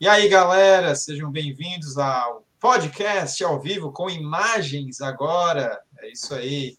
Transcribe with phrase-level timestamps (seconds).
[0.00, 5.78] E aí, galera, sejam bem-vindos ao podcast ao vivo com imagens agora.
[5.98, 6.78] É isso aí.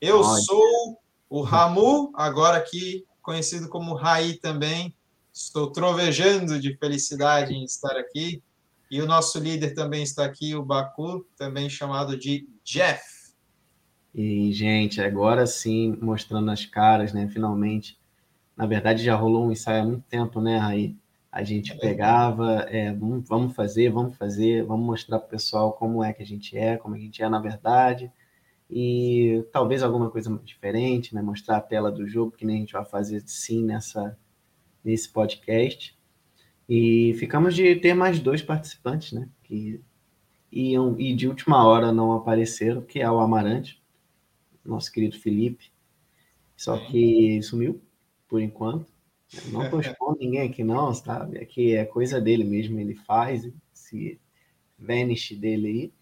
[0.00, 0.98] Eu sou
[1.28, 4.96] o Ramu, agora aqui conhecido como Raí também.
[5.30, 8.42] Estou trovejando de felicidade em estar aqui.
[8.90, 13.34] E o nosso líder também está aqui, o Baku, também chamado de Jeff.
[14.14, 17.28] E, gente, agora sim, mostrando as caras, né?
[17.28, 17.98] Finalmente.
[18.56, 20.96] Na verdade, já rolou um ensaio há muito tempo, né, Raí?
[21.34, 26.04] A gente é pegava, é, vamos fazer, vamos fazer, vamos mostrar para o pessoal como
[26.04, 28.08] é que a gente é, como a gente é na verdade
[28.70, 31.20] e talvez alguma coisa diferente, né?
[31.20, 34.16] Mostrar a tela do jogo, que nem a gente vai fazer sim nessa,
[34.84, 35.98] nesse podcast.
[36.68, 39.28] E ficamos de ter mais dois participantes, né?
[39.42, 39.80] Que
[40.52, 43.82] iam e de última hora não apareceram, que é o Amarante,
[44.64, 45.72] nosso querido Felipe.
[46.56, 47.82] Só que sumiu
[48.28, 48.93] por enquanto.
[49.50, 51.38] Não tô expondo ninguém aqui, não, sabe?
[51.38, 54.20] Aqui é coisa dele mesmo, ele faz esse
[54.78, 55.92] vanish dele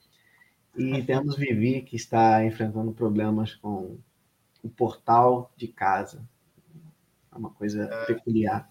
[0.76, 0.98] aí.
[0.98, 3.98] E temos Vivi, que está enfrentando problemas com
[4.62, 6.26] o portal de casa.
[7.32, 8.04] É uma coisa é.
[8.06, 8.70] peculiar.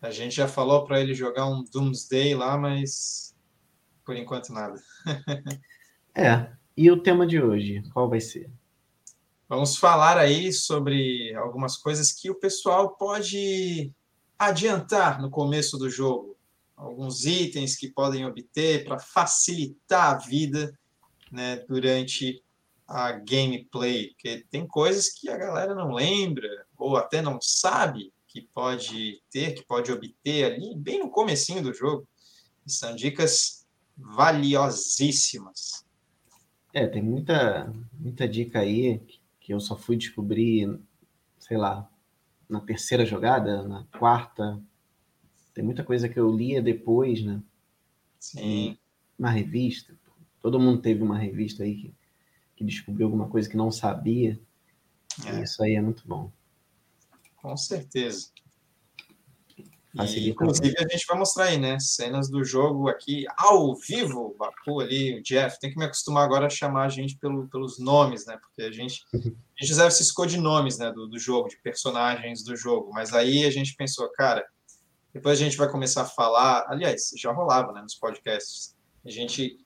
[0.00, 3.34] A gente já falou para ele jogar um Doomsday lá, mas
[4.04, 4.80] por enquanto nada.
[6.14, 6.50] é.
[6.76, 8.50] E o tema de hoje, qual vai ser?
[9.50, 13.92] Vamos falar aí sobre algumas coisas que o pessoal pode
[14.38, 16.36] adiantar no começo do jogo.
[16.76, 20.72] Alguns itens que podem obter para facilitar a vida
[21.32, 22.40] né, durante
[22.86, 28.42] a gameplay, porque tem coisas que a galera não lembra ou até não sabe que
[28.54, 32.06] pode ter, que pode obter ali bem no comecinho do jogo.
[32.64, 35.84] São dicas valiosíssimas.
[36.72, 39.19] É, tem muita muita dica aí que
[39.52, 40.78] eu só fui descobrir,
[41.38, 41.90] sei lá,
[42.48, 44.60] na terceira jogada, na quarta.
[45.54, 47.42] Tem muita coisa que eu lia depois, né?
[48.18, 48.78] Sim.
[49.18, 49.98] Na revista.
[50.40, 51.94] Todo mundo teve uma revista aí que,
[52.56, 54.40] que descobriu alguma coisa que não sabia.
[55.26, 55.42] É.
[55.42, 56.32] isso aí é muito bom.
[57.36, 58.30] Com certeza.
[59.92, 61.78] E, inclusive, a gente vai mostrar aí, né?
[61.80, 64.36] Cenas do jogo aqui ao vivo.
[64.38, 65.58] Baku ali, o Jeff.
[65.58, 68.38] Tem que me acostumar agora a chamar a gente pelo, pelos nomes, né?
[68.40, 69.18] Porque a gente, a
[69.62, 72.92] gente usava esses codinomes né, do, do jogo, de personagens do jogo.
[72.92, 74.46] Mas aí a gente pensou, cara,
[75.12, 76.66] depois a gente vai começar a falar.
[76.68, 78.76] Aliás, já rolava né, nos podcasts.
[79.04, 79.58] A gente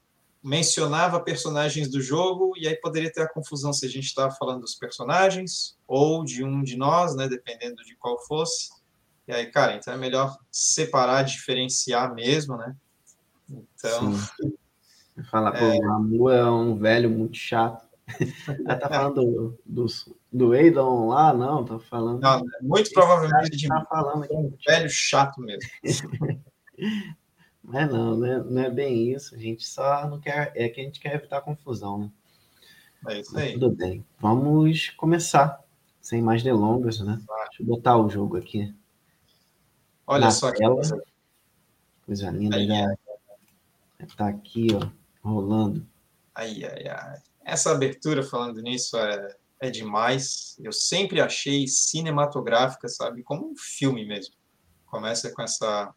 [0.43, 4.61] mencionava personagens do jogo e aí poderia ter a confusão se a gente estava falando
[4.61, 8.69] dos personagens ou de um de nós, né, dependendo de qual fosse.
[9.27, 12.77] E aí, cara, então é melhor separar, diferenciar mesmo, né?
[13.49, 14.13] Então.
[15.31, 15.59] Falar, é...
[15.59, 17.85] pô, o Amu é um velho muito chato.
[18.67, 19.87] Ela tá falando do, do,
[20.31, 21.33] do Eidon lá?
[21.33, 22.21] Não, tá falando.
[22.21, 24.35] Não, muito provavelmente de tá falando aqui.
[24.35, 25.71] um velho chato mesmo.
[27.63, 29.35] Mas não, não é, não é bem isso.
[29.35, 30.53] A gente só não quer.
[30.55, 32.11] É que a gente quer evitar confusão, né?
[33.09, 33.53] É isso aí.
[33.53, 34.05] Mas tudo bem.
[34.21, 35.61] Vamos começar.
[35.99, 37.19] Sem mais delongas, né?
[37.49, 38.75] Deixa eu botar o jogo aqui.
[40.07, 41.03] Olha só que coisa.
[42.05, 42.57] Coisa linda.
[42.57, 42.97] Aí, já
[44.17, 44.89] tá aqui, ó,
[45.29, 45.87] rolando.
[46.35, 47.23] Ai, ai, ai.
[47.45, 50.57] Essa abertura, falando nisso, é, é demais.
[50.61, 53.23] Eu sempre achei cinematográfica, sabe?
[53.23, 54.35] Como um filme mesmo.
[54.87, 55.95] Começa com essa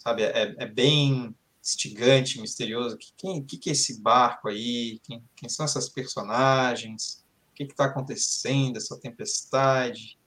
[0.00, 0.22] sabe?
[0.22, 2.98] É, é bem instigante, misterioso.
[3.16, 4.98] Quem, que, que é esse barco aí?
[5.02, 7.24] Quem, quem são essas personagens?
[7.50, 8.78] O que está acontecendo?
[8.78, 10.18] Essa tempestade?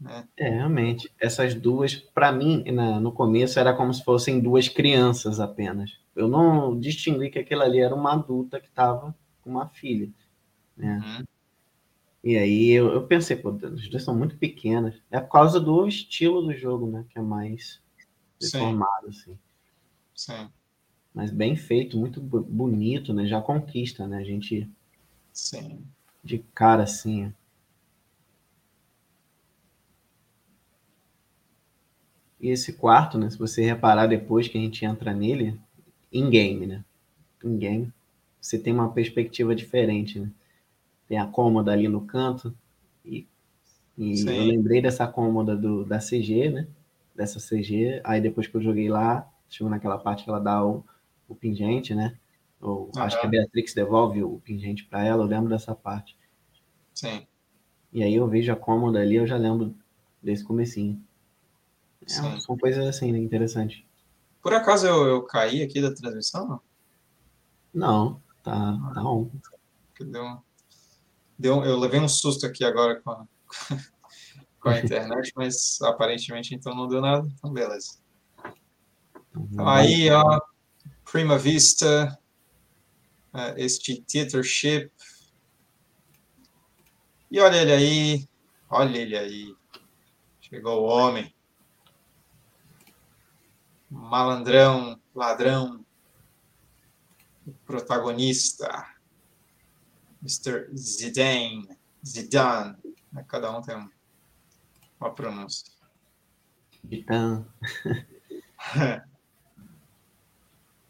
[0.00, 0.26] Né?
[0.36, 1.10] É, realmente.
[1.20, 5.98] Essas duas, para mim, na, no começo, era como se fossem duas crianças apenas.
[6.14, 10.08] Eu não distingui que aquilo ali era uma adulta que estava com uma filha.
[10.76, 11.00] Né?
[11.04, 11.24] Uhum.
[12.22, 14.94] E aí eu, eu pensei, pô, as duas são muito pequenas.
[15.10, 17.04] É por causa do estilo do jogo, né?
[17.10, 17.80] Que é mais
[18.40, 19.20] deformado, Sim.
[19.20, 19.38] assim.
[20.14, 20.48] Sim.
[21.14, 23.26] Mas bem feito, muito bonito, né?
[23.26, 24.18] Já conquista, né?
[24.18, 24.68] A gente.
[25.32, 25.84] Sim.
[26.22, 27.32] De cara, assim.
[32.40, 33.28] E esse quarto, né?
[33.30, 35.58] Se você reparar depois que a gente entra nele,
[36.12, 36.84] in-game, né?
[37.44, 37.92] In-game,
[38.40, 40.30] você tem uma perspectiva diferente, né?
[41.08, 42.54] Tem a cômoda ali no canto.
[43.04, 43.26] E,
[43.96, 46.68] e eu lembrei dessa cômoda do, da CG, né?
[47.18, 48.00] dessa CG.
[48.04, 50.84] Aí depois que eu joguei lá, chegou naquela parte que ela dá o,
[51.28, 52.16] o pingente, né?
[52.60, 53.02] Ou, uhum.
[53.02, 56.16] Acho que a Beatrix devolve o pingente para ela, eu lembro dessa parte.
[56.94, 57.26] Sim.
[57.92, 59.74] E aí eu vejo a cômoda ali, eu já lembro
[60.22, 61.02] desse comecinho.
[62.02, 63.18] É, são coisas assim, né?
[63.18, 63.86] Interessante.
[64.42, 66.60] Por acaso eu, eu caí aqui da transmissão?
[67.74, 69.30] Não, tá, ah, tá on.
[70.00, 70.42] Deu,
[71.38, 73.26] deu, eu levei um susto aqui agora com a,
[74.60, 77.28] com a internet, mas aparentemente então não deu nada.
[77.36, 77.98] Então, beleza.
[79.36, 80.40] Então, aí, ó,
[81.10, 82.18] Prima Vista,
[83.34, 84.90] uh, este Theatership.
[87.30, 88.28] E olha ele aí,
[88.70, 89.56] olha ele aí.
[90.40, 91.34] Chegou o homem.
[93.90, 95.84] Malandrão, ladrão,
[97.64, 98.86] protagonista,
[100.22, 100.68] Mr.
[100.76, 101.68] Zidane,
[102.04, 102.76] Zidane.
[103.12, 103.90] Né, cada um tem
[105.00, 105.72] uma pronúncia.
[106.86, 107.46] Zidane.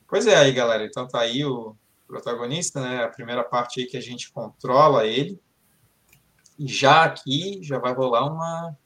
[0.09, 0.87] Pois é, aí, galera.
[0.87, 3.05] Então tá aí o protagonista, né?
[3.05, 5.39] A primeira parte aí que a gente controla ele.
[6.59, 8.77] E já aqui já vai rolar uma,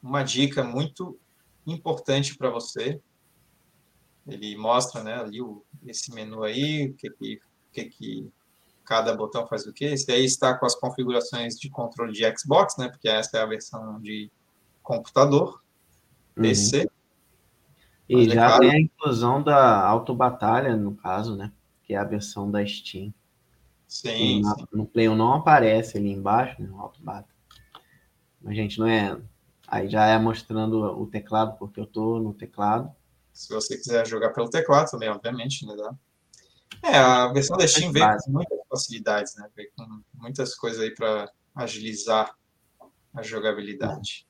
[0.00, 1.18] uma dica muito
[1.66, 3.02] importante para você.
[4.26, 7.40] Ele mostra, né, ali o, esse menu aí, o que que,
[7.72, 8.32] que que
[8.90, 9.84] cada botão faz o quê.
[9.86, 12.88] Esse aí está com as configurações de controle de Xbox, né?
[12.88, 14.28] Porque essa é a versão de
[14.82, 15.62] computador,
[16.34, 16.90] PC.
[18.08, 18.18] Uhum.
[18.18, 18.60] E já claro.
[18.60, 21.52] tem a inclusão da Autobatalha, no caso, né?
[21.84, 23.14] Que é a versão da Steam.
[23.86, 24.64] Sim, na, sim.
[24.72, 26.66] No Play não aparece ali embaixo, né?
[26.68, 27.26] No Autobatalha.
[28.42, 29.16] Mas, gente, não é.
[29.68, 32.90] Aí já é mostrando o teclado, porque eu tô no teclado.
[33.40, 35.74] Se você quiser jogar pelo teclado também, obviamente, né?
[36.82, 39.48] É, a versão da Steam veio com muitas facilidades, né?
[39.56, 42.36] Veio com muitas coisas aí para agilizar
[43.14, 44.28] a jogabilidade.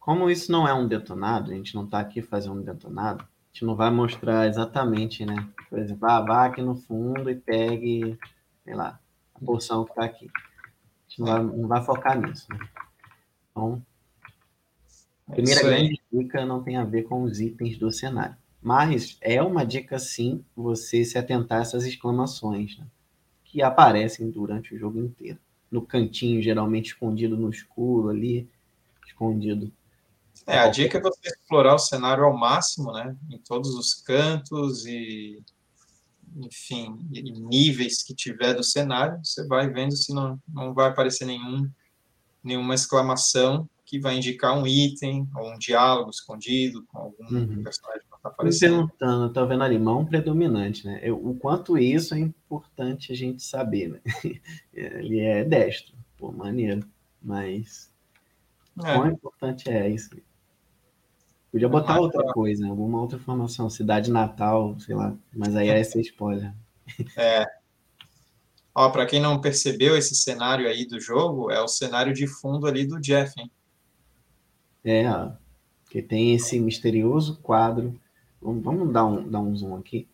[0.00, 3.46] Como isso não é um detonado, a gente não está aqui fazendo um detonado, a
[3.52, 5.48] gente não vai mostrar exatamente, né?
[5.70, 8.18] Por exemplo, ah, vá aqui no fundo e pegue,
[8.64, 8.98] sei lá,
[9.32, 10.28] a porção que está aqui.
[10.34, 12.46] A gente não vai, não vai focar nisso.
[12.50, 12.58] Né?
[13.52, 13.80] Então,
[15.28, 18.36] a é primeira grande dica não tem a ver com os itens do cenário.
[18.62, 22.86] Mas é uma dica, sim, você se atentar a essas exclamações, né?
[23.44, 25.38] que aparecem durante o jogo inteiro.
[25.70, 28.48] No cantinho, geralmente escondido no escuro ali,
[29.06, 29.72] escondido
[30.46, 33.16] é, a dica é você explorar o cenário ao máximo, né?
[33.30, 35.42] Em todos os cantos e,
[36.36, 41.24] enfim, e níveis que tiver do cenário, você vai vendo se não, não vai aparecer
[41.24, 41.70] nenhum,
[42.42, 47.62] nenhuma exclamação que vai indicar um item ou um diálogo escondido com algum uhum.
[47.62, 48.88] personagem que está aparecendo.
[48.88, 51.00] Perguntando, estou vendo ali, mão predominante, né?
[51.02, 54.00] Eu, o quanto isso é importante a gente saber, né?
[54.72, 56.86] Ele é destro, pô, maneiro,
[57.22, 57.92] mas
[58.82, 58.94] é.
[58.94, 60.10] quão importante é isso?
[61.52, 66.00] Podia botar outra coisa, alguma outra informação, cidade natal, sei lá, mas aí é ser
[66.00, 66.52] spoiler.
[67.16, 67.46] É.
[68.74, 72.66] Ó, para quem não percebeu esse cenário aí do jogo, é o cenário de fundo
[72.66, 73.48] ali do Jeff, hein?
[74.84, 75.32] É, ó,
[75.88, 77.98] que tem esse misterioso quadro.
[78.40, 80.06] Vamos, dar, um, dar um zoom aqui.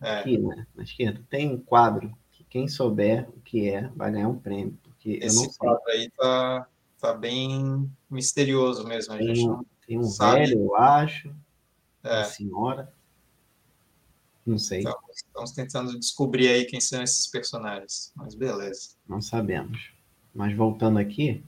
[0.00, 0.18] É.
[0.18, 4.28] Aqui, né, na esquerda, tem um quadro que quem souber o que é vai ganhar
[4.28, 4.76] um prêmio.
[4.82, 5.58] Porque esse eu não sei.
[5.58, 6.68] quadro aí tá,
[7.00, 9.14] tá bem misterioso mesmo.
[9.14, 10.40] A gente não tem um Sabe?
[10.40, 11.34] velho, eu acho.
[12.02, 12.18] É.
[12.18, 12.92] Uma senhora.
[14.44, 14.80] Não sei.
[14.80, 18.12] Então, estamos tentando descobrir aí quem são esses personagens.
[18.16, 18.90] Mas beleza.
[19.08, 19.92] Não sabemos.
[20.34, 21.42] Mas voltando aqui.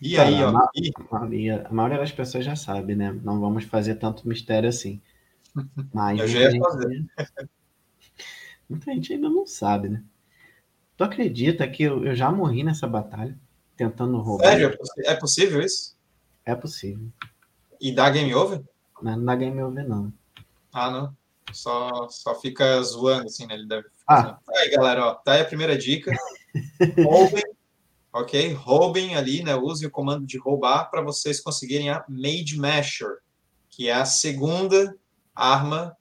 [0.00, 0.48] E aí, ó.
[0.48, 0.70] A,
[1.10, 3.12] maioria, a maioria das pessoas já sabe, né?
[3.22, 5.00] Não vamos fazer tanto mistério assim.
[5.92, 7.06] Mas eu já ia fazer.
[8.68, 10.02] Muita gente ainda não sabe, né?
[10.96, 13.36] Tu acredita que eu, eu já morri nessa batalha?
[13.76, 14.52] Tentando roubar.
[14.52, 14.78] Sério?
[15.04, 15.96] É possível isso?
[16.44, 17.08] É possível.
[17.80, 18.62] E dá game over?
[19.02, 20.12] Não, não dá game over, não.
[20.72, 21.16] Ah, não.
[21.52, 23.54] Só, só fica zoando, assim, né?
[23.54, 24.38] Ele deve ah.
[24.56, 25.14] Aí, galera, ó.
[25.14, 26.12] Tá aí a primeira dica.
[27.04, 27.44] roubem,
[28.12, 28.52] ok?
[28.52, 29.54] Roubem ali, né?
[29.54, 33.18] Use o comando de roubar para vocês conseguirem a Mage Masher,
[33.68, 34.94] que é a segunda
[35.34, 35.96] arma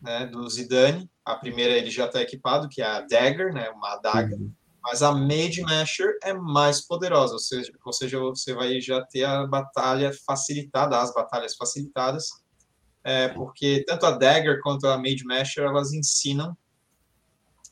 [0.00, 1.08] né, do Zidane.
[1.24, 4.34] A primeira ele já está equipado, que é a Dagger, né, uma adaga.
[4.34, 4.52] Uhum.
[4.82, 9.22] Mas a Mage Masher é mais poderosa, ou seja, ou seja, você vai já ter
[9.22, 12.26] a batalha facilitada, as batalhas facilitadas,
[13.04, 16.56] é, porque tanto a Dagger quanto a Mage Masher, elas ensinam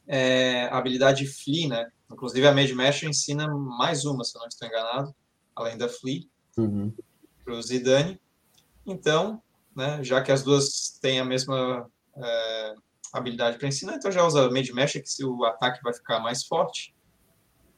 [0.06, 1.90] é, a habilidade Flee, né?
[2.10, 5.14] Inclusive a Mage Masher ensina mais uma, se eu não estou enganado,
[5.54, 6.92] além da Flee, uhum.
[7.44, 8.20] para o Zidane.
[8.84, 9.42] Então,
[9.74, 10.02] né?
[10.02, 12.74] Já que as duas têm a mesma é,
[13.12, 16.94] habilidade para ensinar, então já usa Made Mesh, que o ataque vai ficar mais forte.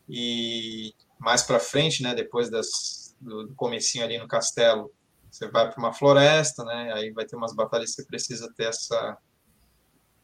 [0.09, 2.15] E mais para frente, né?
[2.15, 4.93] Depois das, do, do comecinho ali no castelo,
[5.31, 6.93] você vai para uma floresta, né?
[6.95, 9.17] Aí vai ter umas batalhas que você precisa ter essa.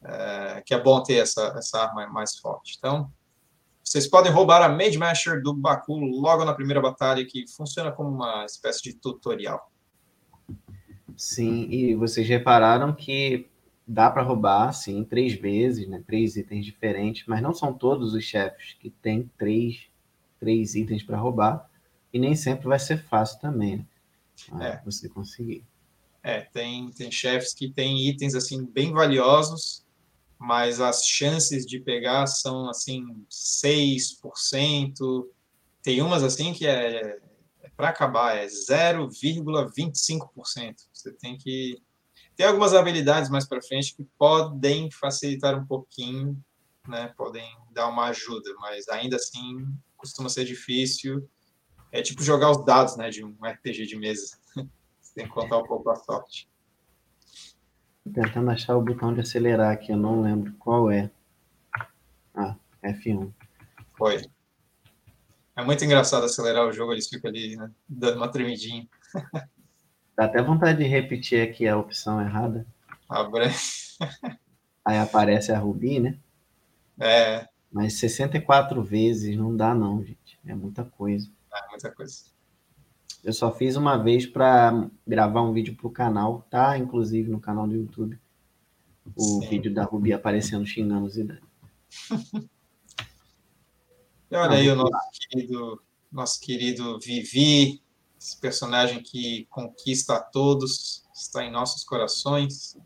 [0.03, 2.77] É, que é bom ter essa, essa arma mais forte.
[2.79, 3.12] Então,
[3.88, 8.11] vocês podem roubar a Mage Masher do Baku logo na primeira batalha, que funciona como
[8.11, 9.73] uma espécie de tutorial.
[11.16, 13.49] Sim, e vocês repararam que
[13.87, 16.02] dá para roubar, sim, três vezes, né?
[16.07, 19.87] Três itens diferentes, mas não são todos os chefes que têm três,
[20.38, 21.71] três itens para roubar.
[22.12, 23.87] E nem sempre vai ser fácil também,
[24.52, 24.83] né?
[24.83, 24.85] É.
[24.85, 25.64] Você conseguir.
[26.23, 29.83] É, tem, tem chefes que têm itens assim bem valiosos,
[30.38, 35.26] mas as chances de pegar são assim 6%.
[35.83, 37.18] Tem umas assim que é,
[37.62, 40.76] é para acabar, é 0,25%.
[40.92, 41.83] Você tem que
[42.38, 46.40] tem algumas habilidades mais para frente que podem facilitar um pouquinho,
[46.87, 47.12] né?
[47.16, 49.66] Podem dar uma ajuda, mas ainda assim
[49.97, 51.28] costuma ser difícil.
[51.90, 54.38] É tipo jogar os dados, né, de um RPG de mesa.
[55.02, 56.49] Você tem que contar um pouco a sorte.
[58.12, 61.11] Tentando achar o botão de acelerar aqui, eu não lembro qual é.
[62.35, 63.33] Ah, F1.
[63.97, 64.23] Foi.
[65.57, 68.87] É muito engraçado acelerar o jogo, eles ficam ali, né, dando uma tremidinha.
[70.17, 72.67] Dá até vontade de repetir aqui a opção errada.
[73.09, 73.50] Abre.
[74.85, 76.19] Aí aparece a Ruby, né?
[76.99, 77.47] É.
[77.71, 80.38] Mas 64 vezes não dá, não, gente.
[80.45, 81.31] É muita coisa.
[81.53, 82.25] É muita coisa.
[83.23, 86.79] Eu só fiz uma vez para gravar um vídeo pro canal, tá?
[86.79, 88.19] Inclusive no canal do YouTube.
[89.17, 89.49] O Sim.
[89.49, 91.41] vídeo da Ruby aparecendo xingando o Zidane.
[94.31, 94.93] e olha aí o nosso
[95.29, 95.83] querido,
[96.13, 97.83] nosso querido Vivi,
[98.21, 102.77] esse personagem que conquista a todos, está em nossos corações,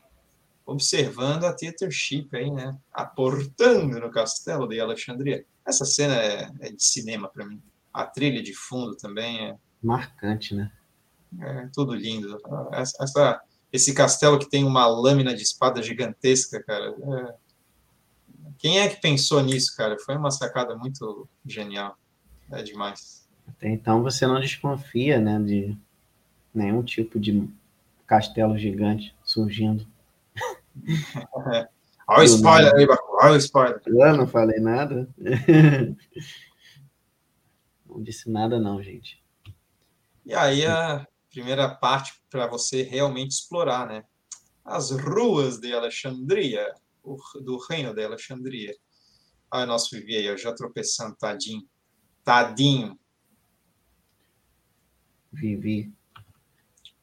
[0.65, 2.77] observando a Theatership aí, né?
[2.93, 5.45] Aportando no castelo de Alexandria.
[5.67, 7.61] Essa cena é, é de cinema para mim.
[7.93, 9.57] A trilha de fundo também é.
[9.83, 10.71] Marcante, né?
[11.41, 12.39] É tudo lindo.
[12.73, 16.91] Essa, essa esse castelo que tem uma lâmina de espada gigantesca, cara.
[16.91, 17.35] É...
[18.59, 19.99] Quem é que pensou nisso, cara?
[19.99, 21.97] Foi uma sacada muito genial.
[22.51, 23.27] É demais.
[23.49, 25.77] Até então você não desconfia, né, de
[26.55, 27.49] nenhum tipo de
[28.07, 29.87] castelo gigante surgindo.
[32.07, 33.17] Olha o spoiler aí, Bacu.
[33.23, 33.81] Olha o spoiler.
[33.87, 35.09] Eu não falei nada.
[37.89, 39.22] não disse nada, não, gente.
[40.25, 44.05] E aí a primeira parte para você realmente explorar, né?
[44.64, 46.73] As ruas de Alexandria,
[47.43, 48.73] do reino de Alexandria.
[49.50, 51.67] Olha o nosso Vivi aí, eu já tropeçando, tadinho.
[52.23, 52.99] Tadinho.
[55.33, 55.93] Vivi.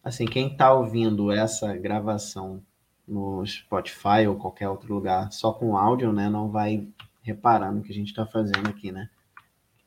[0.04, 2.64] Assim, quem está ouvindo essa gravação
[3.06, 6.88] no Spotify ou qualquer outro lugar só com áudio, né, não vai
[7.22, 9.10] reparar no que a gente está fazendo aqui, né?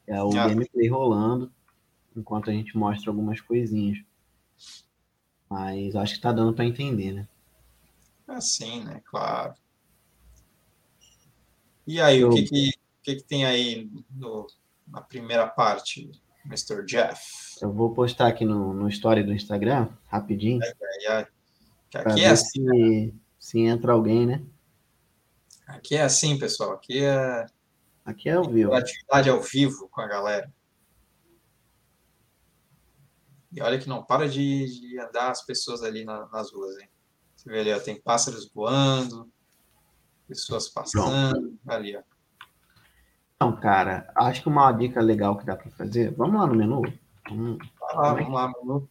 [0.06, 0.48] É o ah.
[0.48, 1.50] gameplay rolando
[2.16, 3.98] enquanto a gente mostra algumas coisinhas.
[5.48, 7.28] Mas acho que está dando para entender, né?
[8.26, 9.02] Assim, né?
[9.04, 9.54] Claro.
[11.86, 12.30] E aí, Eu...
[12.30, 14.46] o que, que, que, que tem aí no,
[14.86, 16.10] na primeira parte?
[16.44, 16.84] Mr.
[16.84, 17.22] Jeff.
[17.60, 20.60] Eu vou postar aqui no, no story do Instagram, rapidinho.
[20.62, 21.26] Ai, ai, ai.
[22.04, 22.66] Aqui é assim.
[22.66, 24.42] Se, se entra alguém, né?
[25.66, 26.72] Aqui é assim, pessoal.
[26.72, 27.46] Aqui é.
[28.04, 28.74] Aqui é ao vivo.
[28.74, 30.52] Atividade ao vivo com a galera.
[33.54, 36.88] E olha que não para de, de andar as pessoas ali na, nas ruas, hein?
[37.36, 39.30] Você vê ali, ó, tem pássaros voando,
[40.26, 41.58] pessoas passando.
[41.66, 42.02] Ali, ó.
[43.34, 46.14] Então, cara, acho que uma dica legal que dá para fazer.
[46.14, 46.82] Vamos lá no menu?
[47.28, 47.58] Vamos,
[47.94, 48.90] ah, vamos lá no menu.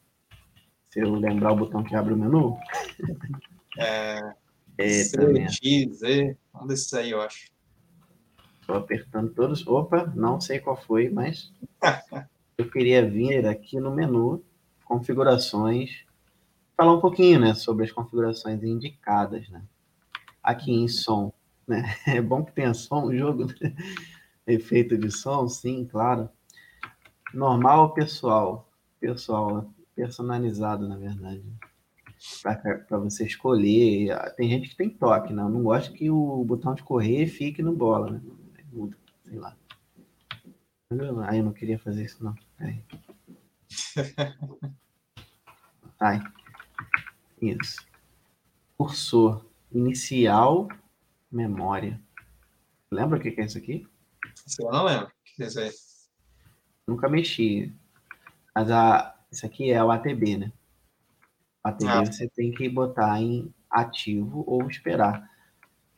[0.89, 2.57] Se eu lembrar o botão que abre o menu.
[3.79, 4.19] É.
[4.81, 6.37] C, X, Z.
[6.53, 7.51] Um desses aí, eu acho.
[8.59, 9.65] Estou apertando todos.
[9.65, 11.53] Opa, não sei qual foi, mas
[12.57, 14.43] eu queria vir aqui no menu
[14.91, 16.03] configurações,
[16.75, 19.63] falar um pouquinho, né, sobre as configurações indicadas, né?
[20.43, 21.31] Aqui em som,
[21.65, 21.95] né?
[22.05, 23.45] É bom que tenha som no jogo.
[23.45, 23.73] Né?
[24.45, 26.29] Efeito de som, sim, claro.
[27.33, 28.69] Normal ou pessoal?
[28.99, 31.41] Pessoal, personalizado, na verdade.
[32.43, 34.13] Para você escolher.
[34.35, 35.41] Tem gente que tem toque, né?
[35.41, 38.21] Eu não gosto que o botão de correr fique no bola, né?
[38.73, 39.55] Muda, sei lá.
[41.27, 42.35] Aí eu não queria fazer isso, não.
[42.59, 42.83] Aí.
[45.99, 46.19] Ai.
[47.41, 47.77] Isso.
[48.77, 49.45] Cursor.
[49.71, 50.67] Inicial.
[51.31, 52.01] Memória.
[52.91, 53.87] Lembra o que é isso aqui?
[54.59, 55.07] Eu não lembro.
[55.07, 55.71] O que é isso aí?
[56.87, 57.73] Nunca mexi.
[58.53, 60.51] Mas a, isso aqui é o ATB, né?
[61.63, 62.05] O ATB ah.
[62.05, 65.30] você tem que botar em ativo ou esperar.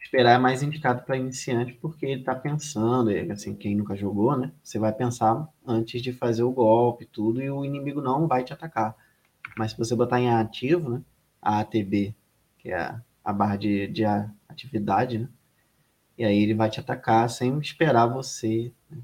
[0.03, 4.51] Esperar é mais indicado para iniciante porque ele está pensando, assim, quem nunca jogou, né?
[4.61, 8.53] Você vai pensar antes de fazer o golpe, tudo, e o inimigo não vai te
[8.53, 8.95] atacar.
[9.57, 11.01] Mas se você botar em ativo, né?
[11.41, 12.15] A ATB,
[12.59, 14.03] que é a, a barra de, de
[14.47, 15.29] atividade, né?
[16.17, 18.99] E aí ele vai te atacar sem esperar você né,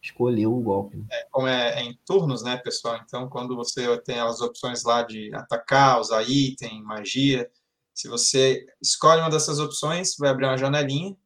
[0.00, 0.96] escolher um golpe.
[0.96, 1.04] Né?
[1.10, 2.98] É, como é, é, em turnos, né, pessoal?
[3.04, 7.50] Então, quando você tem as opções lá de atacar, usar item, magia,
[7.98, 11.16] Se você escolhe uma dessas opções, vai abrir uma janelinha,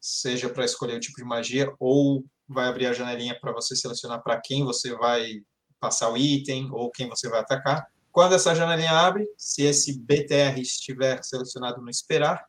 [0.00, 4.22] seja para escolher o tipo de magia, ou vai abrir a janelinha para você selecionar
[4.22, 5.42] para quem você vai
[5.78, 7.86] passar o item ou quem você vai atacar.
[8.10, 12.42] Quando essa janelinha abre, se esse BTR estiver selecionado no esperar,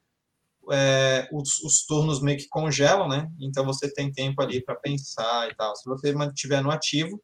[0.71, 3.29] é, os, os, turnos meio que congelam, né?
[3.37, 5.75] Então você tem tempo ali para pensar e tal.
[5.75, 7.21] Se você mantiver no ativo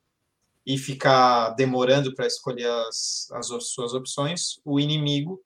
[0.65, 5.41] e ficar demorando para escolher as, as suas opções, o inimigo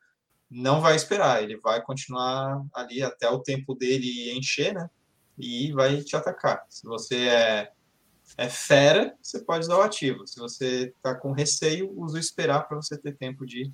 [0.49, 4.89] não vai esperar, ele vai continuar ali até o tempo dele encher, né?
[5.37, 6.63] E vai te atacar.
[6.69, 7.71] Se você é,
[8.37, 10.27] é fera, você pode usar o ativo.
[10.27, 13.71] Se você está com receio, usa o esperar para você ter tempo de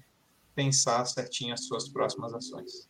[0.56, 2.90] pensar certinho as suas próximas ações.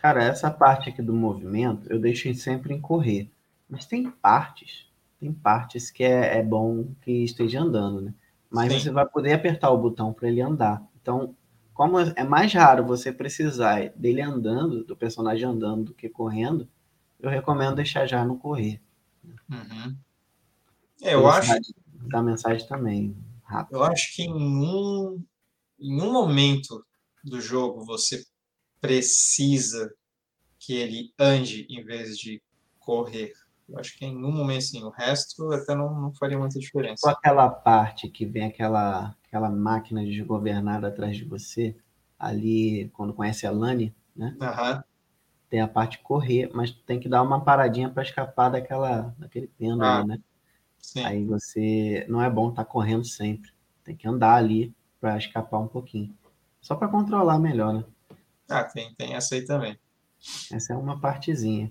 [0.00, 3.30] Cara, essa parte aqui do movimento eu deixo sempre em correr.
[3.68, 4.86] Mas tem partes,
[5.20, 8.14] tem partes que é, é bom que esteja andando, né?
[8.50, 8.80] Mas Sim.
[8.80, 10.82] você vai poder apertar o botão para ele andar.
[11.00, 11.34] Então,
[11.78, 16.68] como é mais raro você precisar dele andando, do personagem andando, do que correndo,
[17.20, 18.82] eu recomendo deixar já no correr.
[19.48, 19.96] Uhum.
[21.00, 21.52] É, eu acho.
[22.08, 23.76] Da mensagem também, rápido.
[23.76, 25.22] Eu acho que em um,
[25.78, 26.84] em um momento
[27.22, 28.24] do jogo você
[28.80, 29.94] precisa
[30.58, 32.42] que ele ande em vez de
[32.80, 33.32] correr.
[33.68, 37.02] Eu acho que em um momento sim, o resto até não, não faria muita diferença.
[37.02, 41.76] Só aquela parte que vem aquela, aquela máquina desgovernada atrás de você,
[42.18, 44.36] ali, quando conhece a Lani, né?
[44.40, 44.82] Uhum.
[45.48, 49.84] Tem a parte correr, mas tem que dar uma paradinha para escapar daquela, daquele pêndulo,
[49.84, 50.18] ah, né?
[50.78, 51.04] Sim.
[51.04, 53.50] Aí você não é bom estar tá correndo sempre.
[53.84, 56.14] Tem que andar ali para escapar um pouquinho.
[56.60, 57.84] Só para controlar melhor, né?
[58.48, 59.78] Ah, tem, tem essa aí também.
[60.50, 61.70] Essa é uma partezinha.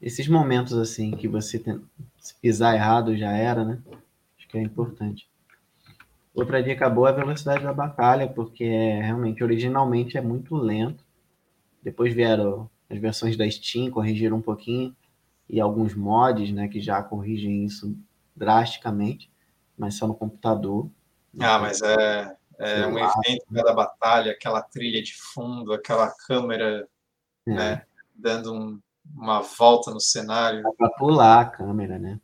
[0.00, 1.82] Esses momentos assim que você tem,
[2.18, 3.82] se pisar errado já era, né?
[4.38, 5.28] Acho que é importante.
[6.36, 11.02] Outra dica boa é a velocidade da batalha, porque é, realmente originalmente é muito lento.
[11.82, 14.94] Depois vieram as versões da Steam, corrigiram um pouquinho,
[15.48, 17.96] e alguns mods, né, que já corrigem isso
[18.36, 19.30] drasticamente,
[19.78, 20.90] mas só no computador.
[21.40, 26.86] Ah, mas é, é um evento da batalha, aquela trilha de fundo, aquela câmera
[27.46, 27.50] é.
[27.50, 27.82] né,
[28.14, 28.78] dando um,
[29.14, 30.62] uma volta no cenário.
[30.62, 32.20] Dá para pular a câmera, né?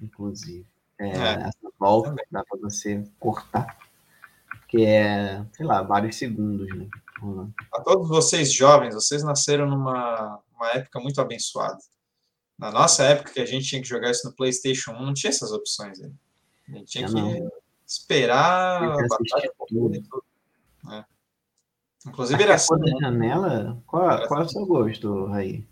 [0.00, 0.64] Inclusive.
[1.00, 1.32] É, é.
[1.34, 3.78] Essa volta dá para você cortar.
[4.68, 6.88] Que é, sei lá, vários segundos, né?
[7.72, 11.78] A todos vocês jovens, vocês nasceram numa uma época muito abençoada.
[12.58, 15.30] Na nossa época, que a gente tinha que jogar isso no PlayStation 1, não tinha
[15.30, 15.98] essas opções.
[15.98, 16.10] Né?
[16.68, 17.50] A gente tinha que não.
[17.86, 19.52] esperar a batalha.
[19.68, 20.24] Tudo.
[20.84, 21.04] Né?
[22.06, 22.74] Inclusive era assim.
[22.76, 22.92] Né?
[23.00, 23.82] janela?
[23.86, 25.66] Qual, era qual é o seu gosto, Raí?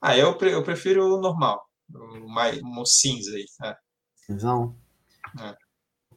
[0.00, 3.46] Ah, eu, eu prefiro o normal, o, mais, o cinza aí.
[3.62, 3.76] É.
[4.16, 4.76] Cinzão?
[5.40, 5.56] É.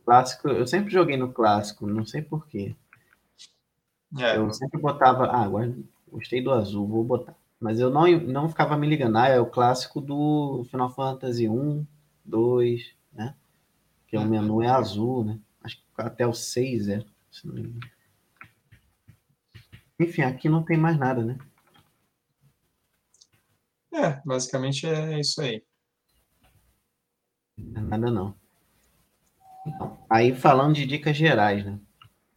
[0.05, 2.75] Clássico, eu sempre joguei no clássico, não sei porquê.
[4.17, 5.25] É, eu sempre botava.
[5.25, 5.75] Ah, agora
[6.09, 7.35] gostei do azul, vou botar.
[7.59, 9.17] Mas eu não, não ficava me ligando.
[9.17, 11.85] Ah, é o clássico do Final Fantasy 1,
[12.23, 13.35] 2, né?
[14.07, 15.39] Que é o menu é azul, né?
[15.63, 17.79] Acho que até o 6 é, se não me engano.
[19.99, 21.37] Enfim, aqui não tem mais nada, né?
[23.91, 25.63] É, basicamente é isso aí.
[27.57, 28.35] Nada não.
[30.09, 31.79] Aí falando de dicas gerais, né?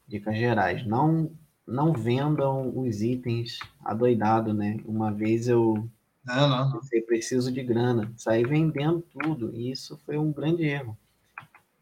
[0.06, 0.86] Dicas gerais.
[0.86, 1.30] Não,
[1.66, 4.78] não vendam os itens adoidado, né?
[4.84, 5.88] Uma vez eu
[6.24, 6.72] não, não.
[6.80, 8.12] Pensei, preciso de grana.
[8.16, 9.54] Saí vendendo tudo.
[9.54, 10.96] E isso foi um grande erro.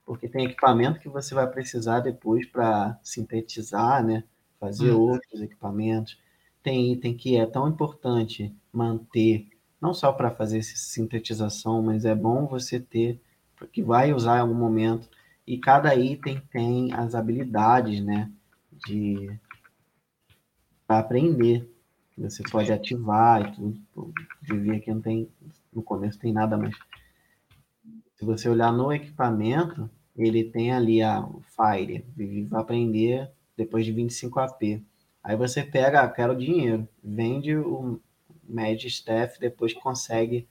[0.06, 4.24] Porque tem equipamento que você vai precisar depois para sintetizar, né?
[4.58, 5.00] fazer hum.
[5.00, 6.18] outros equipamentos.
[6.62, 9.48] Tem item que é tão importante manter,
[9.80, 13.20] não só para fazer essa sintetização, mas é bom você ter,
[13.56, 15.08] porque vai usar em algum momento.
[15.48, 18.30] E cada item tem as habilidades, né?
[18.86, 19.34] De
[20.86, 21.66] para aprender.
[22.18, 24.12] Você pode ativar e tudo.
[24.42, 25.26] De ver aqui não tem.
[25.72, 26.76] No começo tem nada, mas
[28.16, 32.04] se você olhar no equipamento, ele tem ali a Fire.
[32.46, 34.82] Vai aprender depois de 25 AP.
[35.24, 37.98] Aí você pega, ah, quero dinheiro, vende o
[38.46, 40.46] Mad Staff, depois consegue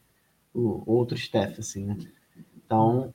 [0.51, 1.97] o outro Staff, assim, né?
[2.55, 3.13] Então,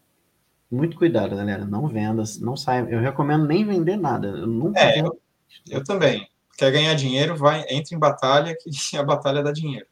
[0.72, 1.64] muito cuidado, galera.
[1.64, 2.86] Não venda, não saia.
[2.90, 4.28] Eu recomendo nem vender nada.
[4.28, 5.20] Eu nunca é, eu,
[5.68, 6.28] eu, também.
[6.56, 9.86] Quer ganhar dinheiro, vai, entre em batalha, que a batalha dá dinheiro.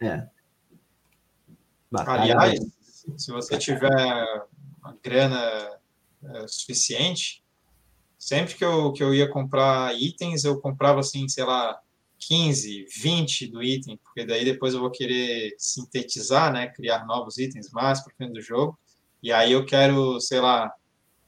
[0.00, 0.26] É.
[1.90, 2.60] Batalha Aliás,
[3.16, 4.46] se você tiver
[4.82, 5.78] uma grana
[6.22, 7.44] é, suficiente,
[8.26, 11.78] Sempre que eu, que eu ia comprar itens, eu comprava assim, sei lá,
[12.18, 17.70] 15, 20 do item, porque daí depois eu vou querer sintetizar, né, criar novos itens
[17.70, 18.76] mais para o fim do jogo.
[19.22, 20.72] E aí eu quero, sei lá,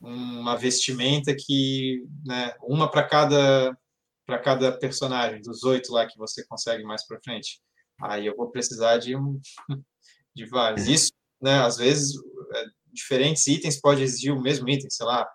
[0.01, 3.77] uma vestimenta que, né, uma para cada
[4.25, 7.63] para cada personagem, dos oito lá que você consegue mais para frente.
[7.99, 9.41] Aí eu vou precisar de, um,
[10.37, 10.87] de vários.
[10.87, 12.15] Isso, né, às vezes,
[12.55, 15.27] é, diferentes itens pode exigir o mesmo item, sei lá,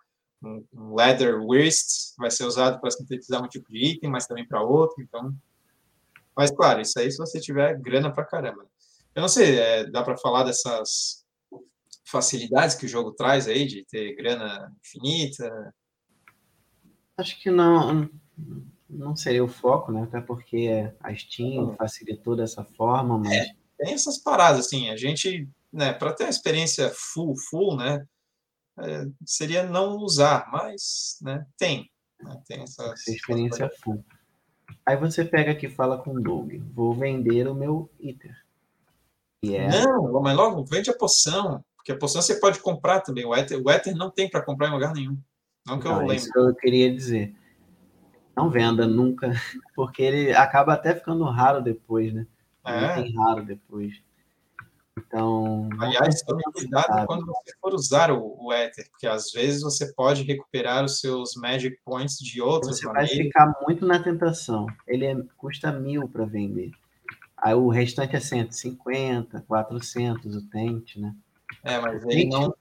[0.43, 4.61] um leather wrist vai ser usado para sintetizar um tipo de item, mas também para
[4.61, 5.33] outro, então...
[6.35, 8.67] Mas, claro, isso aí se você tiver grana para caramba.
[9.15, 11.22] Eu não sei, é, dá para falar dessas
[12.13, 15.73] facilidades que o jogo traz aí, de ter grana infinita?
[17.17, 18.07] Acho que não,
[18.87, 20.03] não seria o foco, né?
[20.03, 23.33] Até porque a Steam facilitou dessa forma, mas...
[23.33, 28.07] É, tem essas paradas, assim, a gente, né, para ter a experiência full, full, né,
[28.79, 31.89] é, seria não usar, mas, né, tem.
[32.21, 34.05] Né, tem essa, experiência full.
[34.85, 38.37] Aí você pega aqui e fala com o Doug, vou vender o meu Iter.
[39.43, 39.67] É...
[39.85, 43.25] Não, mas logo vende a poção, porque a poção você pode comprar também.
[43.25, 45.19] O Ether, o Ether não tem para comprar em lugar nenhum.
[45.67, 46.13] Não que eu lembro.
[46.13, 47.35] Isso que eu queria dizer.
[48.37, 49.29] Não venda nunca,
[49.75, 52.25] porque ele acaba até ficando raro depois, né?
[52.65, 52.95] É.
[52.95, 54.01] Tem raro depois.
[54.97, 55.67] Então.
[55.77, 60.23] Aliás, tome cuidado quando você for usar o, o Ether, porque às vezes você pode
[60.23, 63.09] recuperar os seus Magic Points de outras você maneiras.
[63.09, 64.67] Você vai ficar muito na tentação.
[64.87, 66.71] Ele é, custa mil para vender.
[67.37, 71.13] Aí o restante é 150, 400 o tente, né?
[71.63, 72.53] É, mas ele não,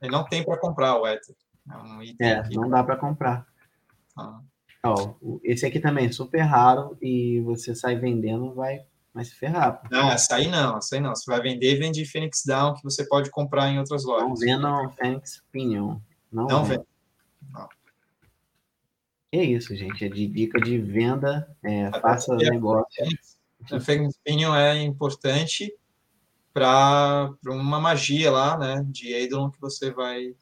[0.00, 1.34] ele não tem para comprar o Ether.
[1.70, 3.46] É, um é não dá para comprar.
[4.16, 4.40] Ah.
[4.84, 8.82] Ó, esse aqui também é super raro e você sai vendendo, vai,
[9.12, 9.82] vai se ferrar.
[9.90, 11.14] Não, essa aí não, essa aí não.
[11.14, 14.28] Você vai vender, vende Phoenix Down, que você pode comprar em outras lojas.
[14.28, 15.98] Não vendam Phoenix Pinion.
[16.32, 16.84] Não, não vende.
[19.30, 20.04] É isso, gente.
[20.04, 21.54] É de dica de venda.
[21.62, 23.04] É, faça negócio.
[23.70, 25.74] A Feng Pinion é importante
[26.58, 30.34] para uma magia lá, né, de Eidolon que você vai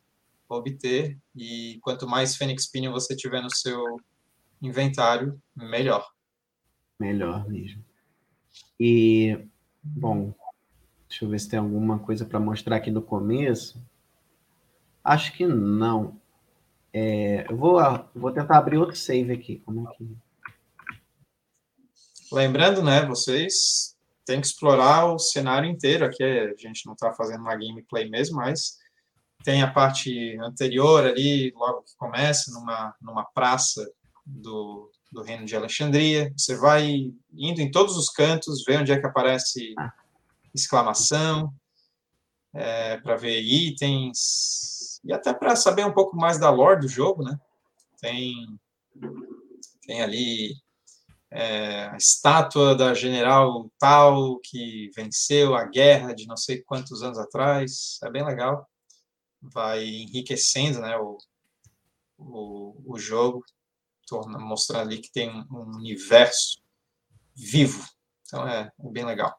[0.48, 1.18] obter.
[1.34, 4.00] E quanto mais Fênix Pinion você tiver no seu
[4.62, 6.08] inventário, melhor.
[6.98, 7.84] Melhor mesmo.
[8.80, 9.46] E,
[9.82, 10.34] bom,
[11.06, 13.82] deixa eu ver se tem alguma coisa para mostrar aqui no começo.
[15.04, 16.18] Acho que não.
[16.92, 17.78] É, eu vou,
[18.14, 19.58] vou tentar abrir outro save aqui.
[19.58, 20.16] Como é que.
[22.32, 23.95] Lembrando, né, vocês
[24.26, 26.04] têm que explorar o cenário inteiro.
[26.04, 28.76] Aqui a gente não está fazendo uma gameplay mesmo, mas
[29.44, 33.88] tem a parte anterior ali, logo que começa, numa, numa praça
[34.26, 36.32] do, do reino de Alexandria.
[36.36, 39.74] Você vai indo em todos os cantos, vê onde é que aparece
[40.52, 41.54] exclamação,
[42.52, 47.22] é, para ver itens, e até para saber um pouco mais da lore do jogo,
[47.22, 47.38] né?
[48.00, 48.58] Tem,
[49.86, 50.54] tem ali
[51.30, 57.18] é, a estátua da general tal que venceu a guerra de não sei quantos anos
[57.18, 57.98] atrás.
[58.02, 58.68] É bem legal.
[59.40, 61.18] Vai enriquecendo né, o,
[62.18, 63.44] o, o jogo,
[64.06, 66.60] torna, mostrando ali que tem um, um universo
[67.34, 67.84] vivo.
[68.26, 69.38] Então é, é, bem legal.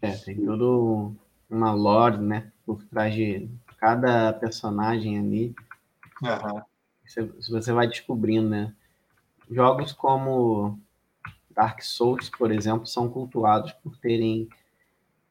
[0.00, 1.14] É, tem todo
[1.48, 5.54] uma lore, né, por trás de cada personagem ali.
[6.22, 6.62] Uhum.
[7.04, 8.74] Você, você vai descobrindo, né?
[9.50, 10.80] Jogos como
[11.54, 14.48] Dark Souls, por exemplo, são cultuados por terem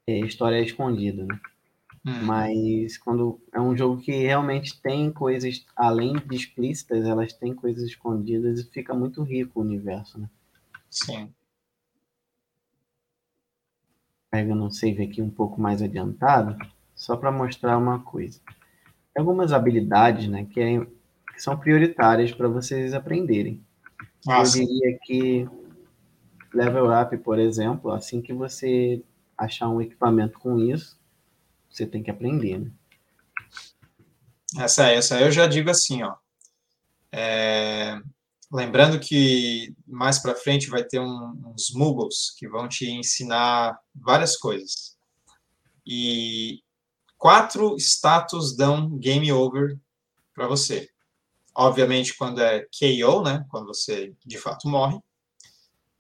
[0.08, 1.40] é, história escondida, né?
[2.06, 2.24] Hum.
[2.24, 7.84] Mas quando é um jogo que realmente tem coisas, além de explícitas, elas têm coisas
[7.84, 10.28] escondidas e fica muito rico o universo, né?
[10.90, 11.32] Sim.
[14.32, 16.58] Pega no save aqui um pouco mais adiantado,
[16.96, 18.40] só para mostrar uma coisa.
[19.14, 20.80] Tem algumas habilidades, né, que, é,
[21.34, 23.62] que são prioritárias para vocês aprenderem.
[24.28, 25.50] Ah, Eu diria que
[26.54, 29.04] level up, por exemplo, assim que você
[29.38, 31.00] achar um equipamento com isso,
[31.70, 32.72] você tem que aprender, né?
[34.58, 36.16] Essa, essa eu já digo assim, ó.
[37.12, 37.98] É,
[38.52, 44.36] lembrando que mais para frente vai ter um, uns Muggles que vão te ensinar várias
[44.38, 44.98] coisas.
[45.86, 46.62] E
[47.18, 49.80] quatro status dão game over
[50.34, 50.90] para você.
[51.56, 53.46] Obviamente, quando é KO, né?
[53.50, 55.00] Quando você de fato morre.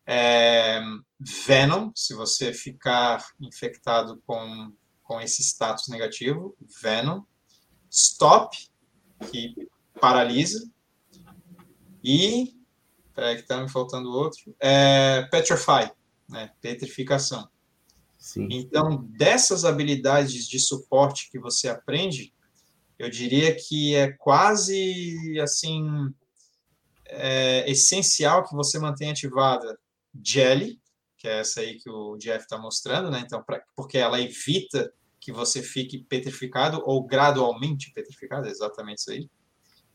[0.06, 0.82] É,
[1.20, 7.24] Venom, se você ficar infectado com, com esse status negativo, Venom.
[7.90, 8.58] Stop,
[9.30, 10.70] que paralisa.
[12.04, 12.56] E,
[13.14, 15.92] peraí que está me faltando outro, é, Petrify,
[16.28, 17.48] né, petrificação.
[18.18, 18.48] Sim.
[18.52, 22.34] Então, dessas habilidades de suporte que você aprende,
[22.98, 26.14] eu diria que é quase assim
[27.08, 29.78] é, essencial que você mantenha ativada
[30.24, 30.82] Jelly,
[31.18, 33.22] que é essa aí que o Jeff está mostrando, né?
[33.24, 39.12] Então, pra, porque ela evita que você fique petrificado ou gradualmente petrificado, é exatamente isso
[39.12, 39.30] aí.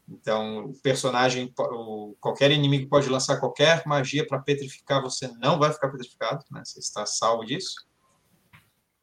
[0.08, 5.72] Então, o personagem, o, qualquer inimigo pode lançar qualquer magia para petrificar, você não vai
[5.72, 6.62] ficar petrificado, né?
[6.64, 7.84] Você está salvo disso.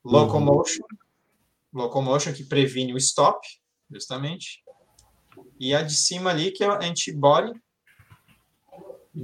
[0.03, 1.81] Locomotion, uhum.
[1.81, 3.45] Locomotion que previne o stop,
[3.91, 4.63] justamente.
[5.59, 7.51] E a de cima ali, que é a Antibody,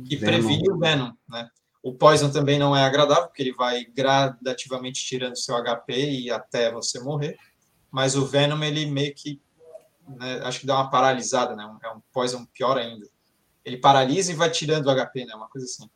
[0.05, 0.31] que Venom.
[0.33, 1.49] previne o Venom, né?
[1.81, 6.71] O Poison também não é agradável, porque ele vai gradativamente tirando seu HP e até
[6.71, 7.37] você morrer.
[7.89, 9.41] Mas o Venom, ele meio que
[10.17, 11.63] né, acho que dá uma paralisada, né?
[11.83, 13.07] É um poison pior ainda.
[13.63, 15.35] Ele paralisa e vai tirando o HP, né?
[15.35, 15.89] Uma coisa assim.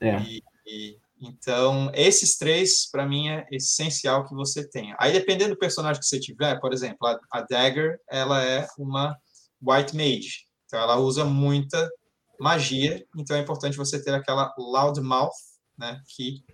[0.00, 0.20] É.
[0.22, 4.96] E, e, então, esses três, para mim, é essencial que você tenha.
[4.98, 9.16] Aí, dependendo do personagem que você tiver, por exemplo, a, a Dagger, ela é uma
[9.60, 10.46] White Mage.
[10.66, 11.90] Então, ela usa muita
[12.38, 15.32] magia, então é importante você ter aquela Loudmouth,
[15.76, 16.00] né?
[16.08, 16.44] Que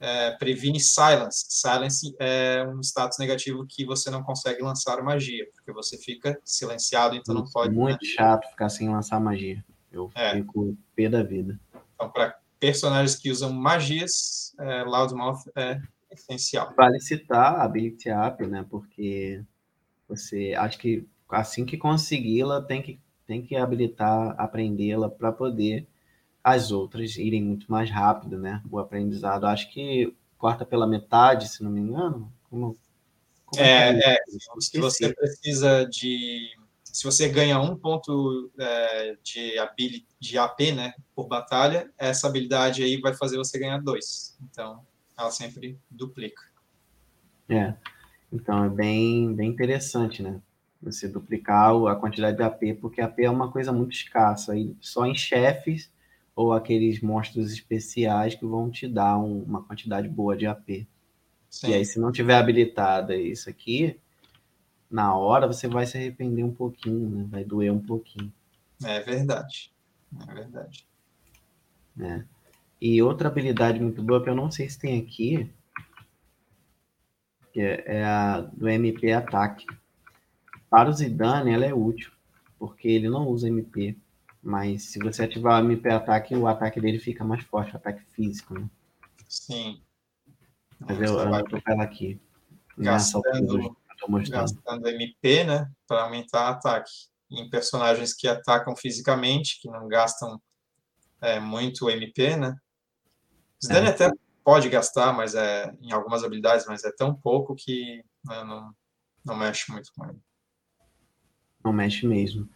[0.00, 1.46] é, previne silence.
[1.48, 7.16] Silence é um status negativo que você não consegue lançar magia, porque você fica silenciado,
[7.16, 7.74] então não pode.
[7.74, 8.10] Muito né?
[8.14, 9.64] chato ficar sem lançar magia.
[9.90, 10.34] Eu é.
[10.34, 11.58] fico pé da vida.
[11.94, 16.72] Então, para personagens que usam magias, é, Loudmouth é essencial.
[16.76, 18.64] Vale citar a Ability Up, né?
[18.68, 19.42] Porque
[20.08, 25.86] você acho que assim que consegui-la, tem que, tem que habilitar, aprendê-la para poder
[26.42, 28.62] as outras irem muito mais rápido, né?
[28.70, 32.30] O aprendizado, acho que corta pela metade, se não me engano.
[32.50, 32.76] Como,
[33.46, 34.18] como é, é, é
[34.60, 36.50] se você precisa de.
[36.84, 39.54] Se você ganha um ponto é, de,
[40.20, 44.38] de AP, né, por batalha, essa habilidade aí vai fazer você ganhar dois.
[44.42, 44.86] Então,
[45.18, 46.42] ela sempre duplica.
[47.48, 47.74] É.
[48.32, 50.40] Então, é bem, bem interessante, né?
[50.84, 54.56] Você duplicar a quantidade de AP, porque AP é uma coisa muito escassa.
[54.56, 55.90] E só em chefes
[56.36, 60.86] ou aqueles monstros especiais que vão te dar um, uma quantidade boa de AP.
[61.48, 61.68] Sim.
[61.68, 63.98] E aí, se não tiver habilitada isso aqui,
[64.90, 67.26] na hora você vai se arrepender um pouquinho, né?
[67.28, 68.32] Vai doer um pouquinho.
[68.84, 69.72] É verdade.
[70.28, 70.86] É verdade.
[72.00, 72.24] É.
[72.80, 75.50] E outra habilidade muito boa que eu não sei se tem aqui,
[77.52, 79.66] que é, é a do MP Ataque.
[80.74, 82.10] Para o Zidane, ela é útil,
[82.58, 83.96] porque ele não usa MP.
[84.42, 88.02] Mas se você ativar o MP ataque, o ataque dele fica mais forte, o ataque
[88.10, 88.68] físico, né?
[89.28, 89.80] Sim.
[90.80, 92.20] Mas eu, eu tô ela aqui.
[92.76, 93.76] Gastando,
[94.28, 95.70] gastando MP, né?
[95.86, 96.90] Para aumentar ataque.
[97.30, 100.42] Em personagens que atacam fisicamente, que não gastam
[101.20, 102.56] é, muito MP, né?
[103.64, 103.90] Zidane é.
[103.90, 104.10] até
[104.42, 108.74] pode gastar, mas é em algumas habilidades, mas é tão pouco que né, não,
[109.24, 110.18] não mexe muito com ele.
[111.64, 112.48] Não mexe mesmo.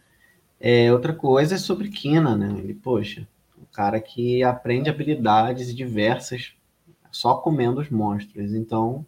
[0.59, 2.59] É, outra coisa é sobre Kina, né?
[2.59, 6.53] Ele, poxa, o cara que aprende habilidades diversas
[7.11, 8.53] só comendo os monstros.
[8.53, 9.05] Então,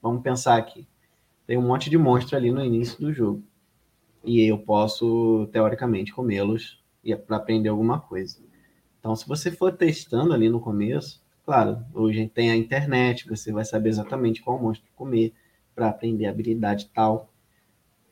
[0.00, 0.86] vamos pensar aqui.
[1.46, 3.42] Tem um monte de monstros ali no início do jogo.
[4.22, 6.82] E eu posso, teoricamente, comê-los
[7.26, 8.38] para aprender alguma coisa.
[8.98, 13.64] Então, se você for testando ali no começo, claro, hoje tem a internet, você vai
[13.64, 15.34] saber exatamente qual monstro comer
[15.74, 17.33] para aprender habilidade tal.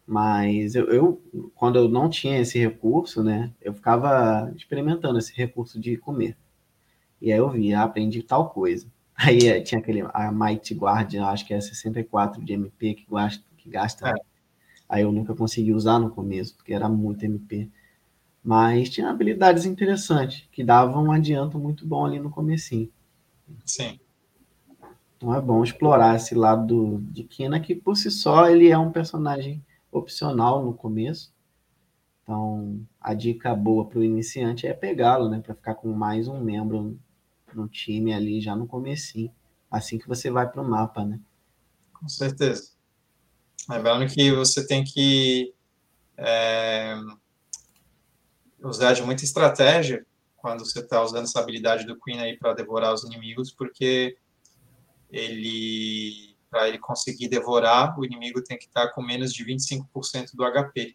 [0.07, 1.23] Mas eu, eu,
[1.55, 6.37] quando eu não tinha esse recurso, né, eu ficava experimentando esse recurso de comer.
[7.21, 8.87] E aí eu via, ah, aprendi tal coisa.
[9.15, 13.45] Aí eh, tinha aquele, a Might Guardian, acho que é 64 de MP que gasta.
[13.57, 14.15] Que gasta é.
[14.89, 17.71] Aí eu nunca consegui usar no começo, porque era muito MP.
[18.43, 22.91] Mas tinha habilidades interessantes, que davam um adianto muito bom ali no comecinho.
[23.65, 24.01] Sim.
[25.17, 28.77] Então é bom explorar esse lado do, de Kina, que por si só ele é
[28.77, 31.33] um personagem opcional no começo.
[32.23, 36.41] Então, a dica boa para o iniciante é pegá-lo, né, para ficar com mais um
[36.41, 36.99] membro
[37.55, 39.31] no time ali já no comecinho,
[39.71, 41.21] assim que você vai para o mapa, né?
[41.93, 42.73] Com certeza.
[43.69, 45.55] Lembrando que você tem que
[46.17, 46.95] é,
[48.63, 52.93] usar de muita estratégia quando você está usando essa habilidade do Queen aí para devorar
[52.93, 54.17] os inimigos, porque
[55.11, 60.45] ele para ele conseguir devorar, o inimigo tem que estar com menos de 25% do
[60.45, 60.95] HP.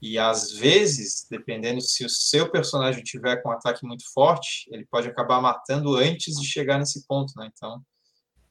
[0.00, 4.86] E às vezes, dependendo se o seu personagem tiver com um ataque muito forte, ele
[4.86, 7.50] pode acabar matando antes de chegar nesse ponto, né?
[7.52, 7.82] Então,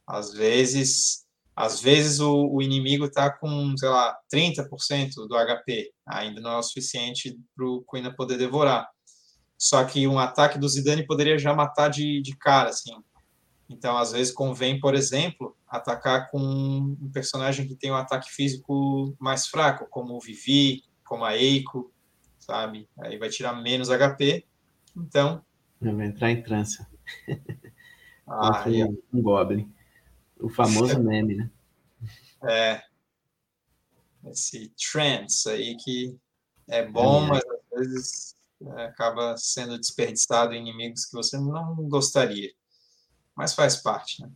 [0.06, 1.24] às vezes,
[1.56, 6.58] às vezes o, o inimigo está com, sei lá, 30% do HP, ainda não é
[6.58, 8.86] o suficiente para o Queen poder devorar.
[9.56, 12.92] Só que um ataque do Zidane poderia já matar de, de cara, assim.
[13.68, 19.16] Então, às vezes, convém, por exemplo, atacar com um personagem que tem um ataque físico
[19.18, 21.92] mais fraco, como o Vivi, como a Eiko,
[22.38, 22.88] sabe?
[22.98, 24.44] Aí vai tirar menos HP.
[24.96, 25.44] Então.
[25.80, 26.86] Vai entrar em trança.
[28.26, 28.86] Ah, é.
[29.12, 29.70] um Goblin.
[30.40, 31.50] O famoso meme, né?
[32.42, 32.82] É.
[34.30, 36.18] Esse trance aí que
[36.66, 37.28] É bom, é.
[37.28, 38.36] mas às vezes
[38.78, 42.50] é, acaba sendo desperdiçado em inimigos que você não gostaria.
[43.34, 44.30] Mas faz parte, né?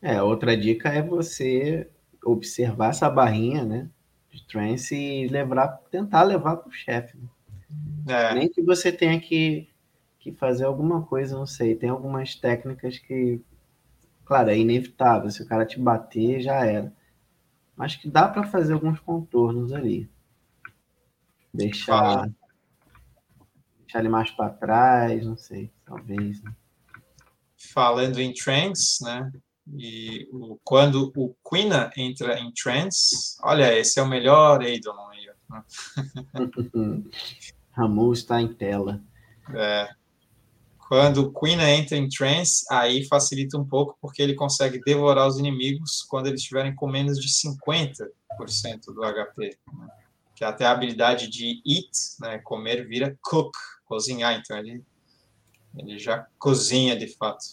[0.00, 1.88] É, outra dica é você
[2.24, 3.88] observar essa barrinha, né?
[4.30, 7.16] De trance e levar, tentar levar para o chefe.
[7.16, 7.28] Né?
[8.06, 8.34] É.
[8.34, 9.68] Nem que você tenha que,
[10.18, 11.74] que fazer alguma coisa, não sei.
[11.74, 13.40] Tem algumas técnicas que,
[14.24, 15.30] claro, é inevitável.
[15.30, 16.92] Se o cara te bater, já era.
[17.76, 20.08] Mas que dá para fazer alguns contornos ali.
[21.52, 22.28] Deixar,
[23.80, 26.42] deixar ele mais para trás, não sei, talvez.
[26.42, 26.52] Né?
[27.58, 29.30] Falando em trance, né?
[29.76, 35.28] E o, quando o Quina entra em trance, olha, esse é o melhor Eidolon aí.
[35.50, 35.62] Né?
[37.72, 39.02] Ramu está em tela.
[39.54, 39.88] É.
[40.88, 45.38] Quando o Quina entra em trance, aí facilita um pouco, porque ele consegue devorar os
[45.38, 48.08] inimigos quando eles estiverem com menos de 50%
[48.86, 49.58] do HP.
[49.70, 49.88] Né?
[50.34, 51.90] Que até a habilidade de eat,
[52.20, 53.52] né, comer, vira cook,
[53.84, 54.40] cozinhar.
[54.40, 54.82] Então ele,
[55.78, 57.44] ele já cozinha de fato.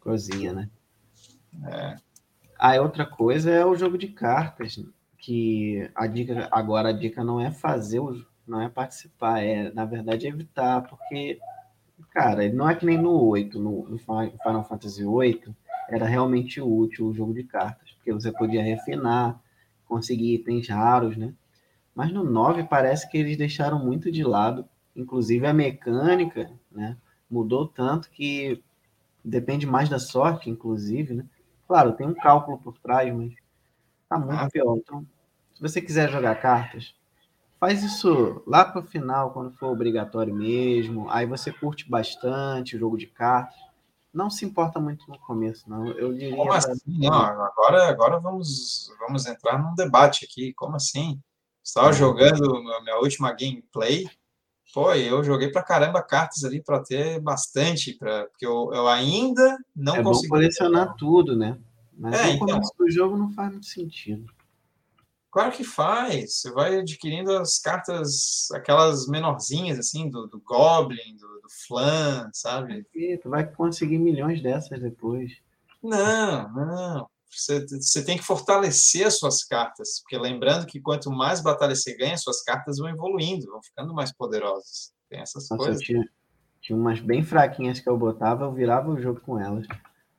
[0.00, 0.70] Cozinha, né?
[1.66, 1.96] É.
[2.58, 4.78] Aí outra coisa é o jogo de cartas,
[5.18, 9.84] que a dica agora a dica não é fazer o não é participar, é, na
[9.84, 11.38] verdade, evitar, porque,
[12.10, 15.54] cara, não é que nem no 8, no, no Final Fantasy 8,
[15.88, 19.40] era realmente útil o jogo de cartas, porque você podia refinar,
[19.86, 21.32] conseguir itens raros, né?
[21.94, 26.96] Mas no 9 parece que eles deixaram muito de lado, inclusive a mecânica, né?
[27.30, 28.62] Mudou tanto que
[29.24, 31.26] depende mais da sorte, inclusive, né?
[31.66, 33.32] Claro, tem um cálculo por trás, mas
[34.08, 34.48] tá muito ah.
[34.50, 34.76] pior.
[34.76, 35.04] Então,
[35.54, 36.94] se você quiser jogar cartas,
[37.58, 41.08] Faz isso lá para o final, quando for obrigatório mesmo.
[41.10, 43.56] Aí você curte bastante o jogo de cartas.
[44.12, 45.86] Não se importa muito no começo, não.
[45.88, 46.36] Eu diria.
[46.36, 46.80] Como assim?
[46.86, 50.52] Não, agora, agora vamos, vamos entrar num debate aqui.
[50.54, 51.20] Como assim?
[51.64, 54.06] Estava jogando minha última gameplay.
[54.72, 59.56] Pô, eu joguei pra caramba cartas ali para ter bastante, pra, porque eu, eu ainda
[59.74, 60.28] não é consegui.
[60.28, 61.58] Colecionar tudo, né?
[61.96, 62.46] Mas é, no então.
[62.46, 62.86] começo então...
[62.86, 64.26] do jogo não faz muito sentido.
[65.30, 66.40] Claro que faz.
[66.40, 72.86] Você vai adquirindo as cartas, aquelas menorzinhas, assim, do, do Goblin, do, do Flan, sabe?
[73.22, 75.32] Tu vai conseguir milhões dessas depois.
[75.82, 77.08] Não, não.
[77.30, 81.96] Você, você tem que fortalecer as suas cartas, porque lembrando que quanto mais batalha você
[81.96, 84.92] ganha, suas cartas vão evoluindo, vão ficando mais poderosas.
[85.08, 85.82] Tem essas Nossa, coisas.
[85.82, 86.08] Tinha,
[86.60, 89.66] tinha umas bem fraquinhas que eu botava, eu virava o jogo com elas.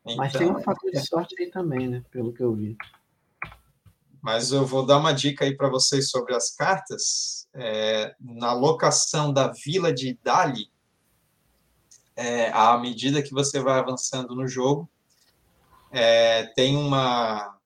[0.05, 2.03] Então, Mas tem um fator de sorte aí também, né?
[2.11, 2.77] Pelo que eu vi.
[4.21, 7.47] Mas eu vou dar uma dica aí para vocês sobre as cartas.
[7.53, 10.69] É, na locação da vila de Dali,
[12.15, 14.89] é, à medida que você vai avançando no jogo,
[15.91, 17.58] é, tem uma,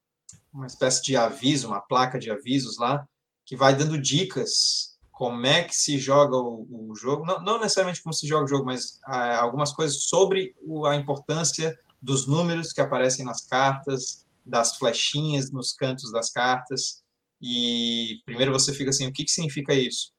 [0.52, 3.06] uma espécie de aviso, uma placa de avisos lá,
[3.44, 7.24] que vai dando dicas como é que se joga o, o jogo.
[7.24, 10.96] Não, não, necessariamente como se joga o jogo, mas ah, algumas coisas sobre o, a
[10.96, 17.02] importância dos números que aparecem nas cartas, das flechinhas nos cantos das cartas.
[17.40, 20.12] E primeiro você fica assim, o que, que significa isso?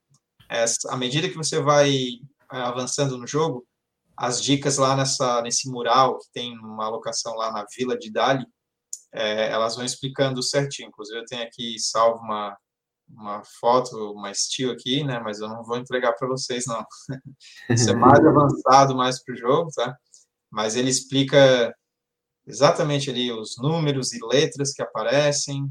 [0.50, 1.92] Essa, à medida que você vai
[2.52, 3.66] é, avançando no jogo,
[4.24, 8.46] as dicas lá nessa, nesse mural, que tem uma alocação lá na Vila de Dali,
[9.14, 10.88] é, elas vão explicando certinho.
[10.88, 12.58] Inclusive, eu tenho aqui salvo uma,
[13.10, 15.20] uma foto, uma estilo aqui, né?
[15.20, 16.86] Mas eu não vou entregar para vocês, não.
[17.70, 19.94] Isso é mais avançado mais para o jogo, tá?
[20.50, 21.76] Mas ele explica
[22.48, 25.70] exatamente ali os números e letras que aparecem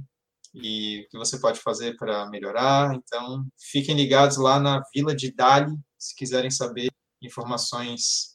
[0.52, 2.94] e o que você pode fazer para melhorar.
[2.94, 6.90] Então, fiquem ligados lá na Vila de Dali, se quiserem saber
[7.22, 8.31] informações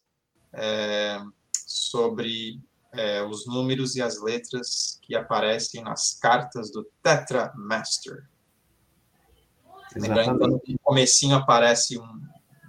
[0.58, 1.22] é,
[1.65, 2.60] sobre
[2.91, 8.28] é, os números e as letras que aparecem nas cartas do Tetra Master.
[9.96, 12.22] Lembrando que no comecinho aparece um,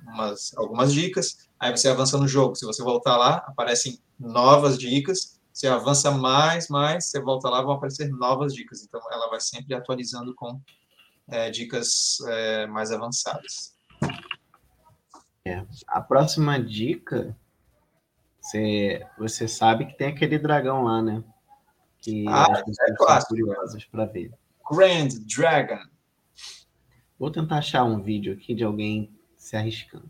[0.07, 2.55] umas, algumas dicas, aí você avança no jogo.
[2.55, 7.73] Se você voltar lá, aparecem novas dicas, você avança mais, mais, você volta lá, vão
[7.73, 8.83] aparecer novas dicas.
[8.85, 10.61] Então, ela vai sempre atualizando com
[11.29, 13.75] é, dicas é, mais avançadas.
[15.45, 15.65] É.
[15.87, 17.37] A próxima dica,
[18.49, 21.23] você, você sabe que tem aquele dragão lá, né?
[21.99, 24.33] Que ah, é curiosas para ver.
[24.71, 25.85] Grand Dragon.
[27.19, 30.09] Vou tentar achar um vídeo aqui de alguém se arriscando.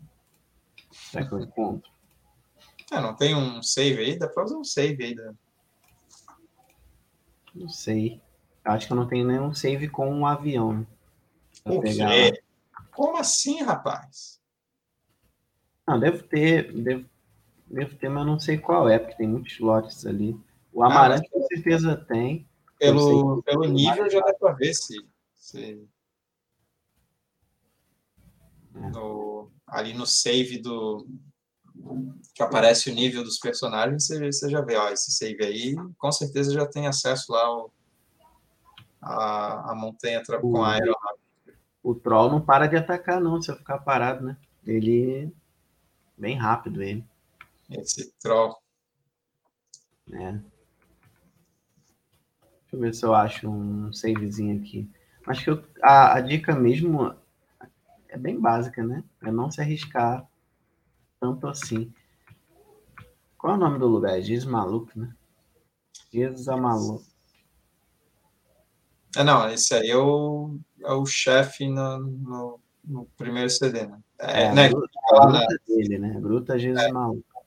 [0.91, 1.91] Será que eu encontro?
[2.91, 4.17] É, não tem um save aí?
[4.17, 5.15] Dá pra usar um save aí.
[5.15, 5.33] Da...
[7.53, 8.21] Não sei.
[8.63, 10.87] Acho que eu não tenho nenhum save com um avião.
[11.65, 12.41] O quê?
[12.91, 14.39] Como assim, rapaz?
[15.85, 17.09] Não, deve ter, deve,
[17.69, 20.39] deve ter, mas não sei qual é, porque tem muitos lotes ali.
[20.73, 22.47] O Amarante ah, com certeza tem.
[22.77, 24.95] Pelo, pelo nível já dá para ver se,
[25.35, 25.85] se,
[28.75, 28.89] É.
[28.89, 31.07] No, ali no save do.
[32.33, 36.11] Que aparece o nível dos personagens, você, você já vê, ó, esse save aí, com
[36.11, 37.73] certeza já tem acesso lá ao,
[39.01, 41.19] a, a montanha o, com a aeronave.
[41.81, 44.37] O troll não para de atacar, não, se eu ficar parado, né?
[44.65, 45.31] Ele.
[46.17, 47.05] Bem rápido ele.
[47.69, 48.55] Esse troll.
[50.11, 50.31] É.
[50.31, 50.43] Deixa
[52.73, 54.89] eu ver se eu acho um savezinho aqui.
[55.27, 57.15] Acho que eu, a, a, dica mesmo
[58.07, 59.03] é bem básica, né?
[59.21, 60.27] É não se arriscar
[61.19, 61.93] tanto assim.
[63.37, 64.17] Qual é o nome do lugar?
[64.17, 65.13] É Giz Maluco, né?
[66.11, 67.05] Giz Maluco.
[69.15, 73.99] É, não, esse aí é o, é o chefe no, no, no, primeiro CD, né?
[74.19, 74.65] É, é né?
[74.65, 76.19] A gruta, a gruta dele, né?
[76.19, 76.91] Gruta é.
[76.91, 77.38] Maluco.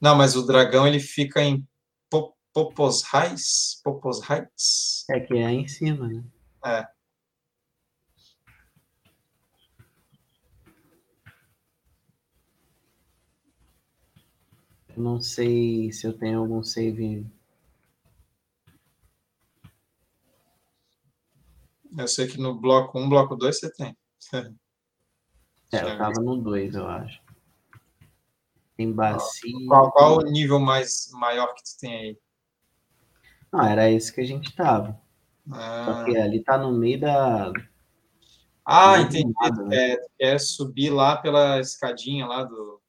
[0.00, 1.66] Não, mas o dragão ele fica em
[2.52, 3.80] Popos Heights.
[3.82, 5.04] Popos Heights.
[5.10, 6.24] É que é em cima, né?
[6.64, 6.86] É.
[14.96, 17.26] Eu não sei se eu tenho algum save.
[21.96, 23.96] Eu sei que no bloco 1, bloco 2 você tem.
[25.72, 27.25] É, eu tava no 2, eu acho.
[28.76, 29.52] Tem bacia.
[29.68, 32.18] Qual, qual o nível mais maior que tu tem aí?
[33.52, 35.00] Não, era esse que a gente tava.
[35.50, 35.84] Ah.
[35.84, 37.52] Só que ali tá no meio da.
[38.64, 39.32] Ah, entendi.
[39.66, 39.76] Né?
[39.76, 42.80] é, é subir lá pela escadinha lá do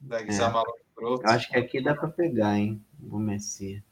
[0.00, 0.84] da Gizamala é.
[1.02, 2.84] Eu acho que aqui dá para pegar, hein?
[3.00, 3.82] Vou mexer.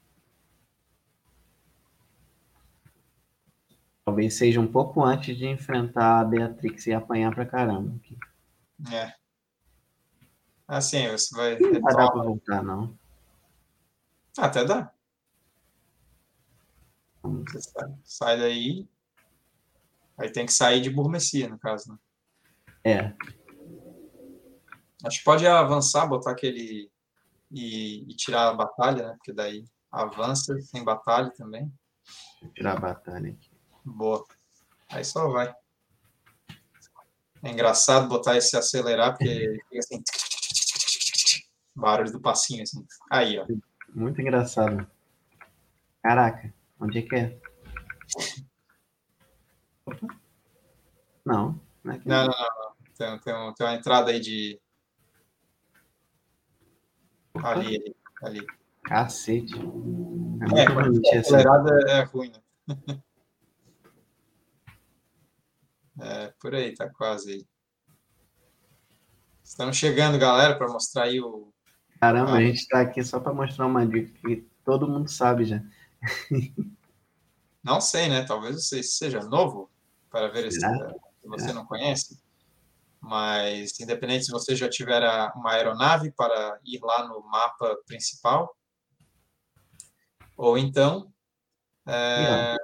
[4.04, 7.94] Talvez seja um pouco antes de enfrentar a Beatrix e apanhar pra caramba.
[7.96, 8.16] Aqui.
[8.92, 9.12] É.
[10.72, 11.58] Assim, você vai.
[11.58, 12.98] Não vai dar pra voltar, não.
[14.38, 14.90] Até dá.
[17.22, 18.88] Você sai, sai daí.
[20.16, 21.98] Aí tem que sair de Burmecia, no caso, né?
[22.82, 23.14] É.
[25.04, 26.90] Acho que pode avançar, botar aquele.
[27.50, 29.14] E, e, tirar a batalha, né?
[29.18, 31.70] Porque daí avança sem batalha também.
[32.40, 33.50] Vou tirar a batalha aqui.
[33.84, 34.24] Boa.
[34.88, 35.54] Aí só vai.
[37.42, 40.02] É engraçado botar esse acelerar, porque fica assim.
[41.74, 42.84] Barulho do passinho, assim.
[43.10, 43.46] Aí, ó.
[43.94, 44.86] Muito engraçado.
[46.02, 47.38] Caraca, onde é que é?
[51.24, 52.72] Não, não, é não, não, não.
[52.96, 54.60] Tem, tem, tem uma entrada aí de.
[57.34, 58.46] Ali, ali, ali.
[58.84, 59.54] Cacete.
[59.54, 62.42] É, é acelerada é ruim, né?
[66.00, 67.46] é, por aí, tá quase aí.
[69.44, 71.51] Estamos chegando, galera, para mostrar aí o,
[72.02, 75.62] Caramba, a gente está aqui só para mostrar uma dica que todo mundo sabe já.
[77.62, 78.24] Não sei, né?
[78.24, 79.70] Talvez você seja novo
[80.10, 82.20] para ver esse que você não conhece.
[83.00, 85.00] Mas, independente se você já tiver
[85.36, 88.52] uma aeronave para ir lá no mapa principal,
[90.36, 91.08] ou então,
[91.86, 92.56] é,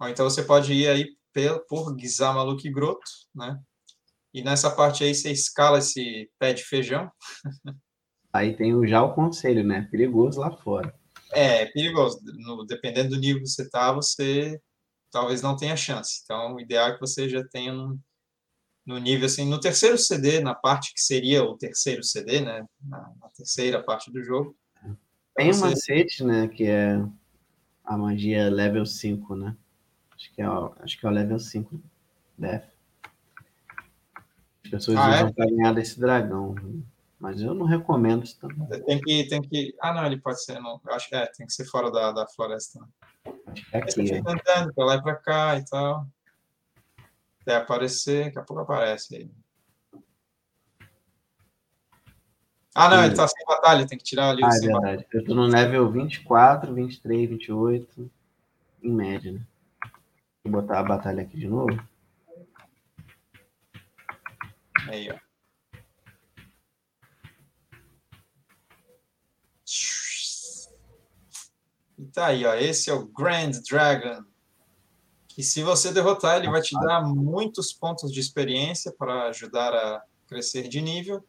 [0.00, 1.18] ou então você pode ir aí
[1.68, 3.60] por Gizamaluk Groto, né?
[4.32, 7.12] E nessa parte aí você escala esse pé de feijão.
[8.32, 9.88] Aí tem já o conselho, né?
[9.90, 10.94] Perigoso lá fora.
[11.32, 12.20] É, é perigoso.
[12.24, 14.60] No, dependendo do nível que você está, você
[15.10, 16.20] talvez não tenha chance.
[16.24, 17.98] Então, o ideal é que você já tenha no,
[18.86, 22.64] no nível assim, no terceiro CD, na parte que seria o terceiro CD, né?
[22.82, 24.56] Na, na terceira parte do jogo.
[25.34, 26.48] Tem um macete, né?
[26.48, 27.00] Que é
[27.84, 29.56] a magia level 5, né?
[30.14, 30.46] Acho que é,
[30.80, 31.80] acho que é o level 5
[32.36, 32.64] Death.
[34.64, 35.32] As pessoas ah, usam é?
[35.32, 36.54] para ganhar desse dragão.
[37.18, 38.68] Mas eu não recomendo isso também.
[38.84, 39.74] Tem que, tem que.
[39.80, 40.60] Ah, não, ele pode ser.
[40.60, 42.80] Não, eu acho que é, tem que ser fora da, da floresta.
[43.72, 46.06] É aqui, você fica andando pra lá e pra cá e tal.
[47.42, 49.30] Até aparecer, daqui a pouco aparece aí.
[52.74, 54.72] Ah, não, ele tá sem batalha, tem que tirar ali ah, é verdade.
[54.72, 55.06] Batalha.
[55.12, 58.10] Eu tô no level 24, 23, 28,
[58.84, 59.40] em média, né?
[60.44, 61.76] Vou botar a batalha aqui de novo.
[64.86, 65.18] Aí, ó.
[71.97, 72.54] E tá aí, ó.
[72.54, 74.24] Esse é o Grand Dragon.
[75.36, 80.02] E se você derrotar, ele vai te dar muitos pontos de experiência para ajudar a
[80.26, 81.24] crescer de nível.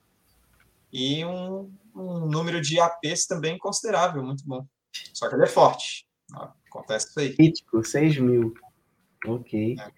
[0.91, 4.65] E um, um número de APs também considerável, muito bom.
[5.13, 6.07] Só que ele é forte.
[6.33, 7.35] Ó, acontece isso aí.
[7.35, 8.53] Crítico, 6 mil.
[9.25, 9.75] Ok.
[9.79, 9.91] É.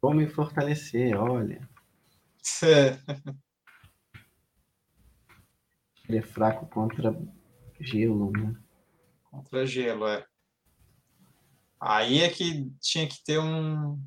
[0.00, 1.66] Vou me fortalecer, olha.
[2.64, 2.98] É.
[6.08, 7.16] Ele é fraco contra
[7.80, 8.54] gelo, né?
[9.32, 10.26] Contra gelo, é.
[11.80, 13.98] Aí é que tinha que ter um,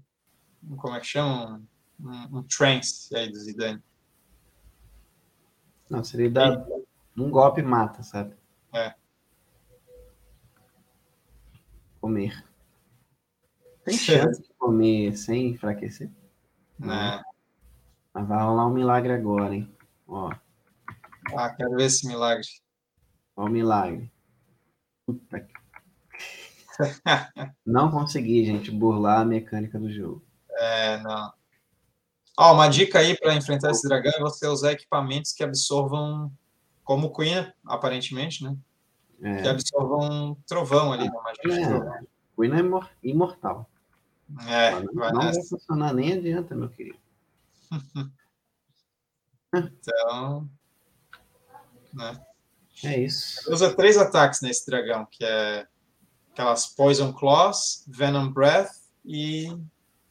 [0.77, 1.61] como é que chama?
[1.99, 3.83] Um, um trance aí do Zidane.
[5.89, 6.63] Não, seria dar
[7.17, 8.35] um golpe mata, sabe?
[8.71, 8.93] É.
[11.99, 12.45] Comer.
[13.83, 16.11] Tem chance de comer sem enfraquecer?
[16.77, 17.23] Né?
[18.13, 19.75] Mas vai rolar um milagre agora, hein?
[20.07, 20.31] Ó.
[21.35, 22.45] Ah, quero ver esse milagre.
[23.35, 24.11] Ó o milagre.
[25.05, 25.53] Puta que...
[27.65, 30.23] Não consegui, gente, burlar a mecânica do jogo.
[30.57, 31.33] É, não.
[32.37, 36.31] Ó, uma dica aí para enfrentar esse dragão é você usar equipamentos que absorvam,
[36.83, 38.57] como o Queen, aparentemente, né?
[39.21, 39.41] É.
[39.41, 41.93] Que absorvam trovão ali na magia de trovão.
[41.93, 41.99] É.
[42.35, 43.69] Queen é imor- imortal.
[44.47, 46.99] É, Não, vai não vai funcionar, nem adianta, meu querido.
[49.53, 50.49] Então,
[51.93, 52.25] né?
[52.83, 53.51] É isso.
[53.51, 55.65] Usa três ataques nesse dragão, que é
[56.31, 58.71] aquelas Poison Claws, Venom Breath
[59.05, 59.47] e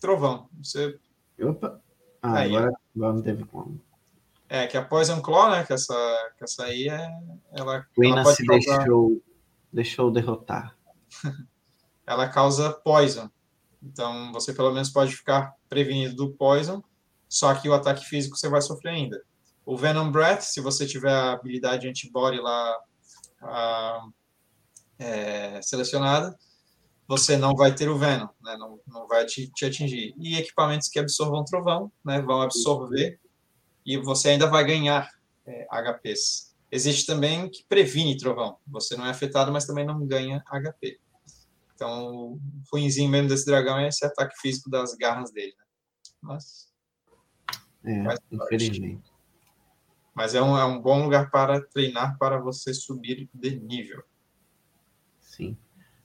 [0.01, 0.49] Trovão.
[0.63, 0.99] Você,
[1.41, 1.81] Opa!
[2.23, 3.81] Ah, Aí, agora, agora não teve como.
[4.49, 5.65] é, que a Poison Claw, né?
[5.65, 5.95] Que essa,
[6.39, 7.11] que essa aí é.
[7.53, 9.23] Ela, pode se causar, deixou,
[9.73, 10.77] deixou derrotar.
[12.07, 13.29] ela causa Poison.
[13.83, 16.83] Então, você pelo menos pode ficar prevenido do Poison,
[17.29, 19.23] só que o ataque físico você vai sofrer ainda.
[19.65, 22.79] O Venom Breath, se você tiver a habilidade antibody lá
[23.43, 24.07] ah,
[24.99, 26.37] é, selecionada,
[27.07, 28.57] você não vai ter o Venom, né?
[28.57, 30.15] não, não vai te, te atingir.
[30.19, 32.21] E equipamentos que absorvam trovão, né?
[32.21, 33.19] vão absorver,
[33.85, 35.11] e você ainda vai ganhar
[35.47, 36.55] é, HPs.
[36.71, 38.57] Existe também que previne trovão.
[38.67, 40.99] Você não é afetado, mas também não ganha HP.
[41.75, 42.41] Então, o
[42.73, 45.55] ruimzinho mesmo desse dragão é esse ataque físico das garras dele.
[45.59, 45.65] Né?
[46.23, 46.73] Mas,
[47.85, 49.14] É, infelizmente.
[50.15, 54.03] Mas é, um, é um bom lugar para treinar para você subir de nível.
[55.21, 55.57] Sim.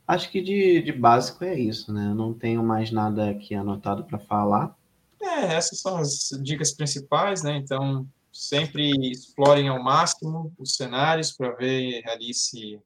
[0.07, 2.07] Acho que de, de básico é isso, né?
[2.07, 4.75] Eu não tenho mais nada aqui anotado para falar.
[5.21, 7.57] É, essas são as dicas principais, né?
[7.57, 12.81] Então, sempre explorem ao máximo os cenários para ver ali se,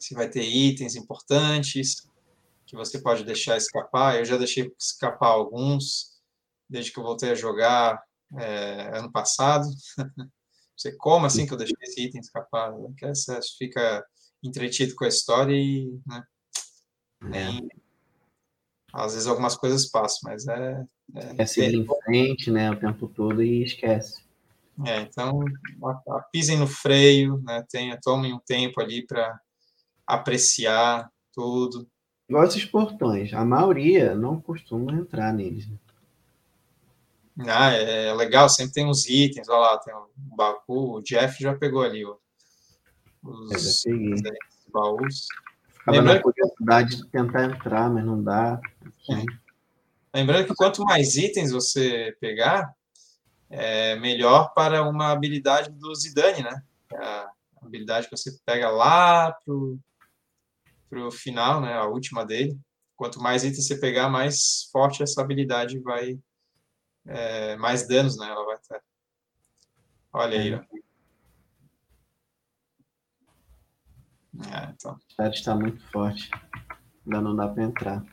[0.00, 2.08] se vai ter itens importantes
[2.66, 4.18] que você pode deixar escapar.
[4.18, 6.20] Eu já deixei escapar alguns
[6.68, 8.02] desde que eu voltei a jogar
[8.38, 9.66] é, ano passado.
[10.76, 12.72] Você como assim que eu deixei esse item escapar?
[12.96, 14.02] Que você fica
[14.42, 16.24] entretido com a história e né,
[17.20, 17.68] nem-
[18.92, 20.84] às vezes algumas coisas passam, mas é,
[21.36, 22.70] Quer seguir em frente, né?
[22.70, 24.22] O tempo todo e esquece.
[24.86, 25.40] É, então,
[25.84, 27.62] a- a- pisem no freio, né?
[27.68, 29.38] Tenha, tomem um tempo ali para
[30.06, 31.86] apreciar tudo.
[32.28, 33.34] Igual esses portões.
[33.34, 35.68] A maioria não costuma entrar neles.
[35.68, 35.76] né?
[37.38, 41.56] Ah, é legal, sempre tem uns itens, olha lá, tem o Baku, o Jeff já
[41.56, 42.16] pegou ali ó,
[43.22, 44.22] os, os
[44.72, 45.26] baús.
[45.72, 48.60] Ficava Lembrando na curiosidade de tentar entrar, mas não dá.
[48.84, 49.24] Assim,
[50.12, 52.74] Lembrando que quanto mais itens você pegar,
[53.48, 56.62] é melhor para uma habilidade do Zidane, né?
[56.94, 57.30] A
[57.62, 59.78] habilidade que você pega lá pro,
[60.88, 61.74] pro final, né?
[61.74, 62.58] A última dele.
[62.96, 66.18] Quanto mais itens você pegar, mais forte essa habilidade vai,
[67.06, 68.28] é, mais danos, né?
[68.28, 68.82] Ela vai ter.
[70.12, 70.60] Olha aí, ó.
[74.48, 76.30] É, então, o chat está muito forte.
[77.04, 78.04] Ainda não dá para entrar.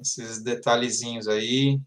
[0.00, 1.80] esses detalhezinhos aí.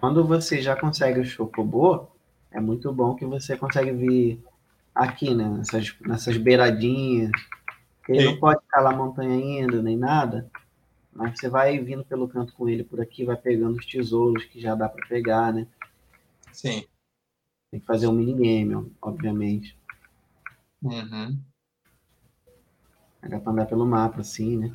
[0.00, 2.10] Quando você já consegue o Chocobo,
[2.50, 4.44] é muito bom que você consegue vir
[4.94, 5.48] aqui, né?
[5.48, 7.30] Nessas, nessas beiradinhas.
[8.08, 10.50] Ele não pode escalar montanha ainda, nem nada.
[11.16, 14.60] Mas você vai vindo pelo canto com ele por aqui, vai pegando os tesouros que
[14.60, 15.66] já dá para pegar, né?
[16.52, 16.86] Sim.
[17.70, 19.76] Tem que fazer um minigame, obviamente.
[20.82, 21.40] Uhum.
[23.22, 24.70] Dá pra andar pelo mapa, assim, né?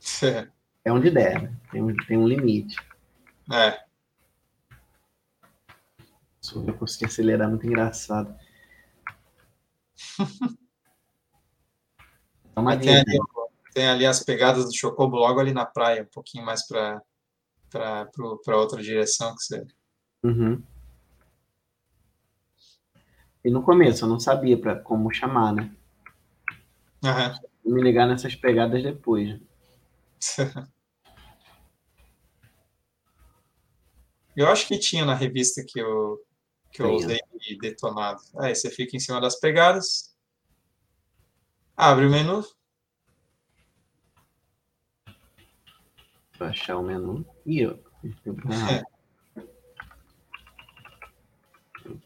[0.86, 1.56] É onde der, né?
[1.70, 2.76] Tem um, tem um limite.
[3.50, 3.84] É,
[6.44, 8.38] Se eu conseguir acelerar, é muito engraçado.
[12.54, 13.00] É uma dica.
[13.00, 13.18] ali,
[13.74, 17.02] tem ali as pegadas do Chocobo logo ali na praia, um pouquinho mais para
[17.70, 19.66] para outra direção que você.
[20.22, 20.62] Uhum.
[23.44, 25.74] E no começo eu não sabia pra, como chamar, né?
[27.64, 29.40] Vou me ligar nessas pegadas depois.
[34.36, 36.20] Eu acho que tinha na revista que eu,
[36.72, 38.20] que eu usei de detonado.
[38.38, 40.12] Aí você fica em cima das pegadas,
[41.76, 42.44] abre o menu,
[46.38, 47.24] Deixa achar o menu.
[47.46, 47.78] E eu.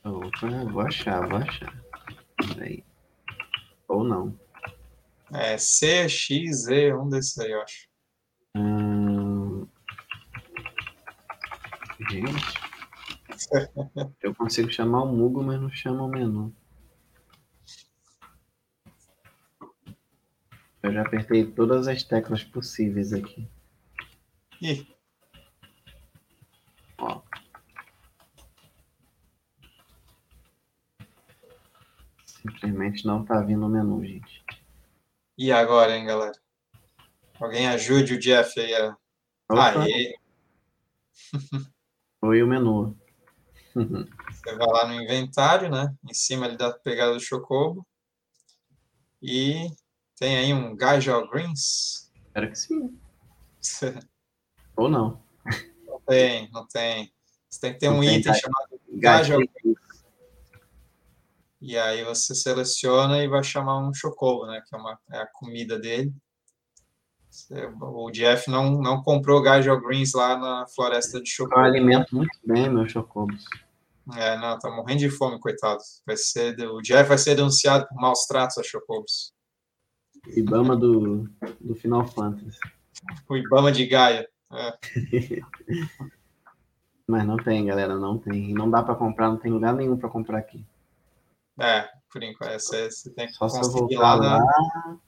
[0.05, 0.65] Opa, é.
[0.67, 1.83] vou achar, vou achar.
[2.61, 2.85] aí
[3.89, 4.39] Ou não.
[5.33, 7.89] É c x z um desses aí, eu acho.
[8.55, 9.67] Hum...
[12.11, 12.59] Gente.
[14.23, 16.55] eu consigo chamar o Mugo, mas não chama o menu.
[20.83, 23.49] Eu já apertei todas as teclas possíveis aqui.
[24.61, 24.87] Ih.
[26.99, 27.23] Ó.
[32.25, 34.45] Simplesmente não tá vindo o menu, gente.
[35.37, 36.39] E agora, hein, galera?
[37.41, 38.97] Alguém ajude o Jeff aí a.
[39.49, 39.83] Opa.
[39.83, 40.17] Aê!
[42.21, 42.99] Foi o menu.
[43.75, 45.95] Você vai lá no inventário, né?
[46.09, 47.87] Em cima ali da pegada do Chocobo.
[49.23, 49.71] E
[50.17, 52.13] tem aí um Gajal Greens.
[52.27, 53.01] Espero que sim.
[54.79, 55.21] Ou não.
[55.87, 57.13] Não tem, não tem.
[57.51, 59.79] Você tem que ter não um item chamado Gajal Greens.
[61.61, 64.63] E aí você seleciona e vai chamar um chocobo, né?
[64.67, 66.15] Que é, uma, é a comida dele.
[67.81, 71.61] O Jeff não, não comprou Gajal Greens lá na floresta de chocobo.
[71.61, 73.45] Eu alimento muito bem meus chocobos.
[74.17, 75.81] É, não, tá morrendo de fome, coitado.
[76.07, 79.33] Vai ser, o Jeff vai ser denunciado por maus tratos a chocobos.
[80.29, 81.29] Ibama do,
[81.61, 82.59] do Final Fantasy.
[83.29, 84.29] O Ibama de Gaia.
[84.53, 84.79] É.
[87.07, 88.53] Mas não tem, galera, não tem.
[88.53, 90.65] Não dá para comprar, não tem lugar nenhum para comprar aqui.
[91.59, 94.99] É, por enquanto, você, você tem que Só conseguir lá, lá na...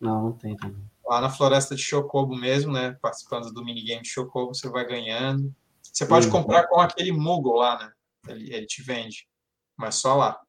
[0.00, 0.82] Não, não tem também.
[1.06, 2.96] Lá na floresta de Chocobo mesmo, né?
[3.00, 5.54] Participando do minigame de Chocobo, você vai ganhando.
[5.82, 6.32] Você pode uhum.
[6.32, 7.92] comprar com aquele Moogle lá, né?
[8.28, 9.28] Ele, ele te vende.
[9.76, 10.40] Mas só lá.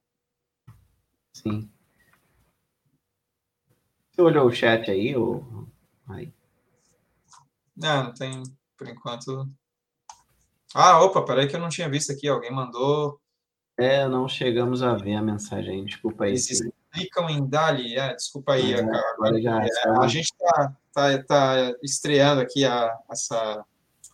[1.33, 1.69] Sim.
[4.11, 5.15] Você olhou o chat aí?
[5.15, 5.67] Ou...
[6.09, 6.33] aí?
[7.77, 8.43] Não, não tem,
[8.77, 9.47] por enquanto.
[10.73, 12.27] Ah, opa, peraí que eu não tinha visto aqui.
[12.27, 13.19] Alguém mandou
[13.77, 16.31] é, não chegamos a ver a mensagem, desculpa aí.
[16.31, 18.73] Eles explicam em Dali, é, desculpa aí.
[18.73, 19.69] É, agora já, é,
[19.99, 23.63] a gente está tá, tá estreando aqui a, essa.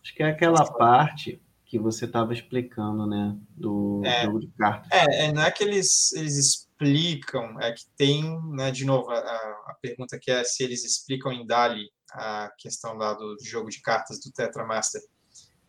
[0.02, 3.34] Acho que é aquela parte que você estava explicando, né?
[3.56, 4.90] Do é, jogo de cartas.
[4.92, 9.16] É, é, não é que eles, eles explicam, é que tem, né, de novo, a,
[9.16, 13.80] a pergunta que é se eles explicam em Dali a questão lá do jogo de
[13.80, 15.02] cartas do Tetramaster.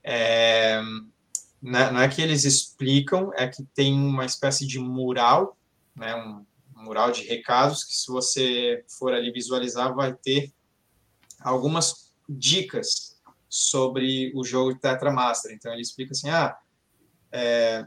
[0.03, 0.81] É,
[1.61, 5.57] né, não é que eles explicam, é que tem uma espécie de mural,
[5.95, 6.45] né, um,
[6.75, 10.53] mural de recados, que se você for ali visualizar, vai ter
[11.39, 15.51] algumas dicas sobre o jogo de Tetra Master.
[15.53, 16.57] Então, ele explica assim, ah,
[17.31, 17.85] é,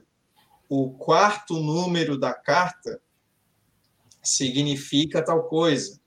[0.68, 3.01] o quarto número da carta
[4.29, 5.99] significa tal coisa.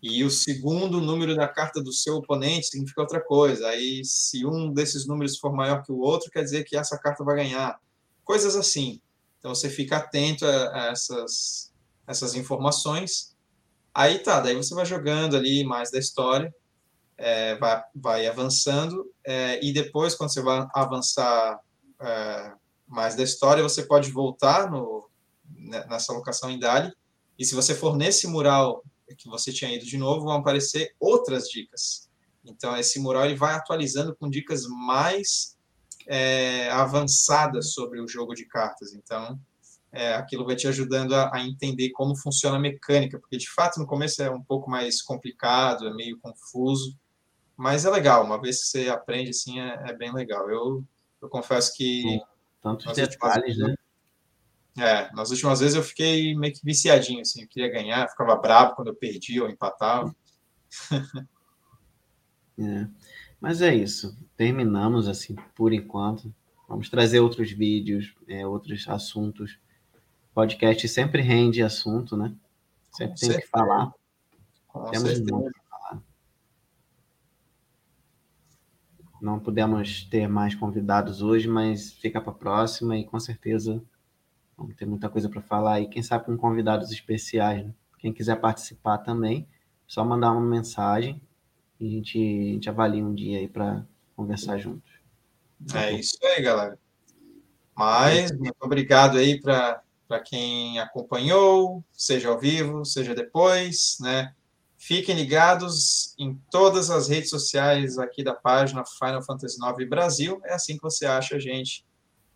[0.00, 3.68] E o segundo número da carta do seu oponente significa outra coisa.
[3.68, 7.24] Aí, se um desses números for maior que o outro, quer dizer que essa carta
[7.24, 7.80] vai ganhar.
[8.24, 9.00] Coisas assim.
[9.38, 11.72] Então, você fica atento a, essas,
[12.06, 13.36] essas informações.
[13.92, 16.54] Aí tá, daí você vai jogando ali mais da história,
[17.16, 21.58] é, vai, vai avançando, é, e depois, quando você vai avançar
[22.00, 22.52] é,
[22.86, 25.10] mais da história, você pode voltar no,
[25.88, 26.92] nessa locação em Dali,
[27.38, 28.82] e se você for nesse mural
[29.16, 32.08] que você tinha ido de novo, vão aparecer outras dicas.
[32.44, 35.56] Então, esse mural ele vai atualizando com dicas mais
[36.06, 38.92] é, avançadas sobre o jogo de cartas.
[38.94, 39.38] Então,
[39.92, 43.78] é, aquilo vai te ajudando a, a, entender como funciona a mecânica, porque de fato
[43.78, 46.96] no começo é um pouco mais complicado, é meio confuso,
[47.56, 48.24] mas é legal.
[48.24, 50.50] Uma vez que você aprende assim, é, é bem legal.
[50.50, 50.84] Eu,
[51.22, 52.20] eu confesso que.
[52.60, 53.74] Tantos detalhes, né?
[54.76, 58.74] É, nas últimas vezes eu fiquei meio que viciadinho, assim, eu queria ganhar, ficava bravo
[58.74, 60.14] quando eu perdia ou empatava.
[62.58, 62.88] é.
[63.40, 66.32] Mas é isso, terminamos assim por enquanto.
[66.68, 69.58] Vamos trazer outros vídeos, é, outros assuntos.
[70.34, 72.34] Podcast sempre rende assunto, né?
[72.92, 73.40] Sempre Com tem certeza.
[73.40, 73.92] que falar.
[74.66, 75.32] Com Temos certeza.
[75.34, 76.02] muito que falar.
[79.20, 83.82] Não pudemos ter mais convidados hoje, mas fica para a próxima e com certeza
[84.58, 87.64] Vamos ter muita coisa para falar e quem sabe com convidados especiais.
[87.64, 87.72] Né?
[87.96, 89.46] Quem quiser participar também,
[89.86, 91.22] só mandar uma mensagem
[91.78, 93.86] e a gente, a gente avalia um dia aí para
[94.16, 94.90] conversar juntos.
[95.72, 96.76] É isso aí, galera.
[97.72, 99.80] Mas, muito obrigado aí para
[100.24, 104.34] quem acompanhou, seja ao vivo, seja depois, né?
[104.76, 110.40] Fiquem ligados em todas as redes sociais aqui da página Final Fantasy IX Brasil.
[110.44, 111.84] É assim que você acha a gente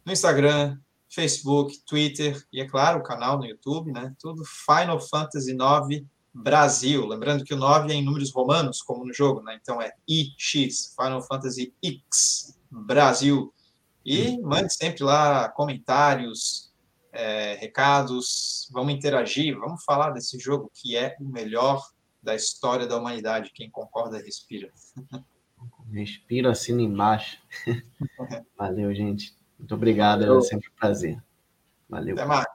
[0.04, 0.78] no Instagram,
[1.12, 4.14] Facebook, Twitter e, é claro, o canal no YouTube, né?
[4.18, 7.06] Tudo Final Fantasy IX Brasil.
[7.06, 9.58] Lembrando que o 9 é em números romanos, como no jogo, né?
[9.60, 13.52] Então é IX, Final Fantasy X Brasil.
[14.04, 16.72] E mande sempre lá comentários,
[17.12, 21.86] é, recados, vamos interagir, vamos falar desse jogo que é o melhor
[22.22, 23.52] da história da humanidade.
[23.54, 24.70] Quem concorda, respira.
[25.92, 27.38] Respiro, assino embaixo.
[28.58, 29.32] Valeu, gente.
[29.62, 31.22] Muito obrigado, é sempre um prazer.
[31.88, 32.16] Valeu.
[32.16, 32.46] Até mais.